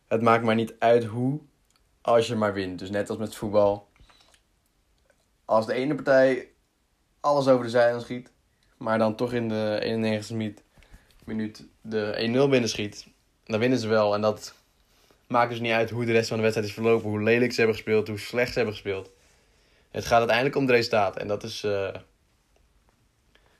Het 0.07 0.21
maakt 0.21 0.43
maar 0.43 0.55
niet 0.55 0.75
uit 0.79 1.03
hoe, 1.03 1.39
als 2.01 2.27
je 2.27 2.35
maar 2.35 2.53
wint. 2.53 2.79
Dus 2.79 2.89
net 2.89 3.09
als 3.09 3.17
met 3.17 3.35
voetbal. 3.35 3.87
Als 5.45 5.65
de 5.65 5.73
ene 5.73 5.95
partij 5.95 6.49
alles 7.19 7.47
over 7.47 7.63
de 7.63 7.69
zijlijn 7.69 8.01
schiet, 8.01 8.31
maar 8.77 8.97
dan 8.97 9.15
toch 9.15 9.33
in 9.33 9.49
de 9.49 9.79
91 9.81 10.63
minuut 11.25 11.65
de 11.81 12.45
1-0 12.45 12.49
binnen 12.49 12.69
schiet, 12.69 13.07
dan 13.45 13.59
winnen 13.59 13.79
ze 13.79 13.87
wel. 13.87 14.13
En 14.13 14.21
dat 14.21 14.53
maakt 15.27 15.49
dus 15.49 15.59
niet 15.59 15.71
uit 15.71 15.89
hoe 15.89 16.05
de 16.05 16.11
rest 16.11 16.27
van 16.27 16.37
de 16.37 16.43
wedstrijd 16.43 16.69
is 16.69 16.75
verlopen, 16.75 17.09
hoe 17.09 17.21
lelijk 17.21 17.51
ze 17.51 17.57
hebben 17.57 17.75
gespeeld, 17.75 18.07
hoe 18.07 18.19
slecht 18.19 18.47
ze 18.47 18.55
hebben 18.55 18.73
gespeeld. 18.73 19.11
Het 19.91 20.05
gaat 20.05 20.19
uiteindelijk 20.19 20.55
om 20.55 20.65
de 20.65 20.73
resultaat. 20.73 21.17
En 21.17 21.27
dat 21.27 21.43
is. 21.43 21.63
Uh, 21.63 21.89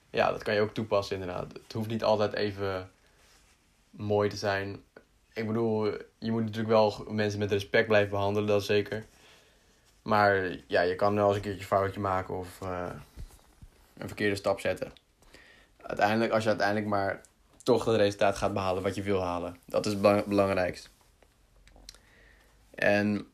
ja, 0.09 0.31
dat 0.31 0.43
kan 0.43 0.53
je 0.53 0.61
ook 0.61 0.73
toepassen 0.73 1.19
inderdaad. 1.19 1.53
Het 1.53 1.73
hoeft 1.73 1.89
niet 1.89 2.03
altijd 2.03 2.33
even 2.33 2.89
mooi 3.89 4.29
te 4.29 4.37
zijn. 4.37 4.83
Ik 5.33 5.47
bedoel, 5.47 5.83
je 6.17 6.31
moet 6.31 6.41
natuurlijk 6.41 6.69
wel 6.69 7.05
mensen 7.09 7.39
met 7.39 7.51
respect 7.51 7.87
blijven 7.87 8.09
behandelen, 8.09 8.47
dat 8.47 8.63
zeker. 8.63 9.05
Maar 10.01 10.57
ja, 10.67 10.81
je 10.81 10.95
kan 10.95 11.15
wel 11.15 11.27
eens 11.27 11.35
een 11.35 11.41
keertje 11.41 11.59
een 11.59 11.67
foutje 11.67 11.99
maken 11.99 12.37
of 12.37 12.59
uh, 12.63 12.89
een 13.97 14.07
verkeerde 14.07 14.35
stap 14.35 14.59
zetten. 14.59 14.91
Uiteindelijk, 15.81 16.31
als 16.31 16.43
je 16.43 16.49
uiteindelijk 16.49 16.87
maar 16.87 17.21
toch 17.63 17.85
het 17.85 17.95
resultaat 17.95 18.35
gaat 18.37 18.53
behalen 18.53 18.83
wat 18.83 18.95
je 18.95 19.01
wil 19.01 19.23
halen. 19.23 19.57
Dat 19.65 19.85
is 19.85 19.91
het 19.91 20.25
belangrijkste. 20.25 20.89
En 22.75 23.27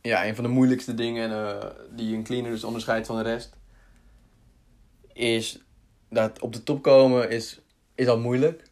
ja, 0.00 0.26
een 0.26 0.34
van 0.34 0.44
de 0.44 0.50
moeilijkste 0.50 0.94
dingen 0.94 1.30
uh, 1.30 1.70
die 1.90 2.16
een 2.16 2.24
cleaner 2.24 2.50
dus 2.50 2.64
onderscheidt 2.64 3.06
van 3.06 3.16
de 3.16 3.22
rest, 3.22 3.56
is 5.12 5.62
dat 6.12 6.40
op 6.40 6.52
de 6.52 6.62
top 6.62 6.82
komen 6.82 7.30
is, 7.30 7.60
is 7.94 8.06
al 8.06 8.18
moeilijk. 8.18 8.62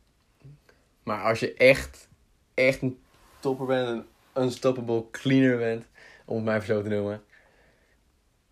Maar 1.03 1.23
als 1.23 1.41
je 1.41 1.55
echt, 1.55 2.09
echt 2.55 2.83
een 2.83 2.99
topper 3.41 3.67
bent, 3.67 3.89
een 3.89 4.43
unstoppable 4.43 5.05
cleaner 5.11 5.59
bent, 5.59 5.85
om 6.25 6.37
het 6.37 6.45
maar 6.45 6.63
zo 6.65 6.83
te 6.83 6.89
noemen. 6.89 7.23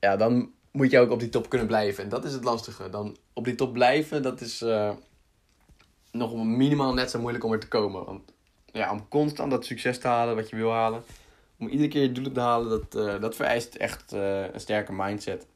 Ja, 0.01 0.16
dan 0.16 0.53
moet 0.70 0.90
je 0.90 0.98
ook 0.98 1.11
op 1.11 1.20
die 1.20 1.29
top 1.29 1.48
kunnen 1.48 1.66
blijven. 1.66 2.05
En 2.05 2.11
dat 2.11 2.24
is 2.24 2.33
het 2.33 2.44
lastige. 2.44 2.90
Dan 2.90 3.16
op 3.33 3.44
die 3.44 3.55
top 3.55 3.72
blijven, 3.72 4.22
dat 4.22 4.40
is 4.40 4.62
uh, 4.62 4.92
nog 6.12 6.44
minimaal 6.44 6.94
net 6.94 7.11
zo 7.11 7.20
moeilijk 7.20 7.44
om 7.44 7.53
er 7.53 7.61
te 7.61 7.68
komen. 7.68 8.05
Want 8.05 8.33
ja, 8.72 8.92
om 8.92 9.09
constant 9.09 9.51
dat 9.51 9.64
succes 9.64 9.98
te 9.98 10.09
halen 10.09 10.35
wat 10.35 10.48
je 10.48 10.57
wil 10.57 10.72
halen, 10.72 11.03
om 11.59 11.68
iedere 11.68 11.88
keer 11.88 12.03
je 12.03 12.12
doelen 12.12 12.33
te 12.33 12.40
halen, 12.40 12.68
dat, 12.68 12.94
uh, 12.96 13.20
dat 13.20 13.37
vereist 13.37 13.74
echt 13.74 14.12
uh, 14.12 14.53
een 14.53 14.61
sterke 14.61 14.92
mindset. 14.92 15.46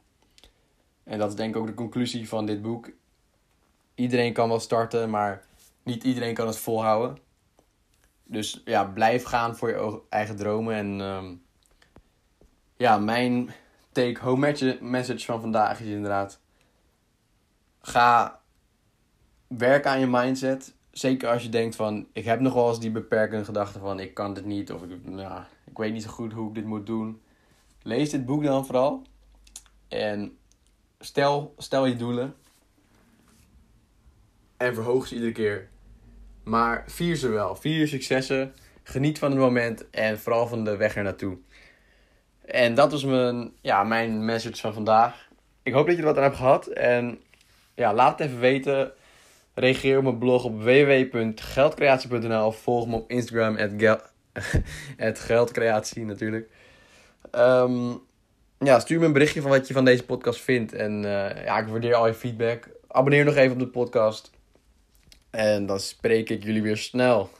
En 1.04 1.18
dat 1.18 1.28
is 1.28 1.36
denk 1.36 1.54
ik 1.54 1.60
ook 1.60 1.66
de 1.66 1.74
conclusie 1.74 2.28
van 2.28 2.46
dit 2.46 2.62
boek. 2.62 2.90
Iedereen 3.94 4.32
kan 4.32 4.48
wel 4.48 4.60
starten, 4.60 5.10
maar 5.10 5.44
niet 5.82 6.04
iedereen 6.04 6.34
kan 6.34 6.46
het 6.46 6.58
volhouden. 6.58 7.18
Dus 8.24 8.62
ja, 8.64 8.84
blijf 8.84 9.24
gaan 9.24 9.56
voor 9.56 9.68
je 9.68 10.00
eigen 10.08 10.36
dromen. 10.36 10.74
En 10.74 11.00
um, 11.00 11.42
ja, 12.76 12.98
mijn 12.98 13.50
take-home 13.92 14.78
message 14.80 15.24
van 15.24 15.40
vandaag 15.40 15.80
is 15.80 15.86
inderdaad... 15.86 16.40
Ga 17.80 18.40
werken 19.46 19.90
aan 19.90 20.00
je 20.00 20.06
mindset. 20.06 20.74
Zeker 20.90 21.28
als 21.28 21.42
je 21.42 21.48
denkt 21.48 21.76
van... 21.76 22.06
Ik 22.12 22.24
heb 22.24 22.40
nog 22.40 22.54
wel 22.54 22.68
eens 22.68 22.80
die 22.80 22.90
beperkende 22.90 23.44
gedachte 23.44 23.78
van... 23.78 24.00
Ik 24.00 24.14
kan 24.14 24.34
dit 24.34 24.44
niet 24.44 24.72
of 24.72 24.82
ik, 24.82 25.04
nou, 25.04 25.42
ik 25.64 25.76
weet 25.76 25.92
niet 25.92 26.02
zo 26.02 26.10
goed 26.10 26.32
hoe 26.32 26.48
ik 26.48 26.54
dit 26.54 26.64
moet 26.64 26.86
doen. 26.86 27.22
Lees 27.82 28.10
dit 28.10 28.26
boek 28.26 28.44
dan 28.44 28.66
vooral. 28.66 29.02
En 29.88 30.38
stel, 30.98 31.54
stel 31.56 31.86
je 31.86 31.96
doelen. 31.96 32.34
En 34.62 34.74
verhoog 34.74 35.06
ze 35.06 35.14
iedere 35.14 35.32
keer. 35.32 35.68
Maar 36.44 36.84
vier 36.86 37.16
ze 37.16 37.28
wel. 37.28 37.56
Vier 37.56 37.88
successen. 37.88 38.54
Geniet 38.82 39.18
van 39.18 39.30
het 39.30 39.40
moment. 39.40 39.90
En 39.90 40.18
vooral 40.18 40.46
van 40.46 40.64
de 40.64 40.76
weg 40.76 40.96
er 40.96 41.02
naartoe. 41.02 41.38
En 42.44 42.74
dat 42.74 42.90
was 42.90 43.04
mijn, 43.04 43.52
ja, 43.60 43.84
mijn 43.84 44.24
message 44.24 44.56
van 44.60 44.74
vandaag. 44.74 45.28
Ik 45.62 45.72
hoop 45.72 45.86
dat 45.86 45.94
je 45.94 46.00
er 46.00 46.06
wat 46.06 46.16
aan 46.16 46.22
hebt 46.22 46.36
gehad. 46.36 46.66
En 46.66 47.20
ja, 47.74 47.94
laat 47.94 48.18
het 48.18 48.28
even 48.28 48.40
weten. 48.40 48.92
Reageer 49.54 49.96
op 49.96 50.02
mijn 50.02 50.18
blog 50.18 50.44
op 50.44 50.62
www.geldcreatie.nl. 50.62 52.52
Volg 52.52 52.86
me 52.86 52.96
op 52.96 53.10
Instagram. 53.10 53.56
Geldcreatie 54.96 56.04
natuurlijk. 56.04 56.50
Um, 57.32 58.00
ja, 58.58 58.80
stuur 58.80 58.98
me 58.98 59.06
een 59.06 59.12
berichtje 59.12 59.40
van 59.40 59.50
wat 59.50 59.68
je 59.68 59.74
van 59.74 59.84
deze 59.84 60.04
podcast 60.04 60.40
vindt. 60.40 60.72
En 60.72 60.92
uh, 60.92 61.44
ja, 61.44 61.58
ik 61.58 61.66
waardeer 61.66 61.94
al 61.94 62.06
je 62.06 62.14
feedback. 62.14 62.68
Abonneer 62.88 63.24
nog 63.24 63.34
even 63.34 63.52
op 63.52 63.58
de 63.58 63.68
podcast. 63.68 64.30
En 65.32 65.66
dan 65.66 65.80
spreek 65.80 66.30
ik 66.30 66.44
jullie 66.44 66.62
weer 66.62 66.76
snel. 66.76 67.30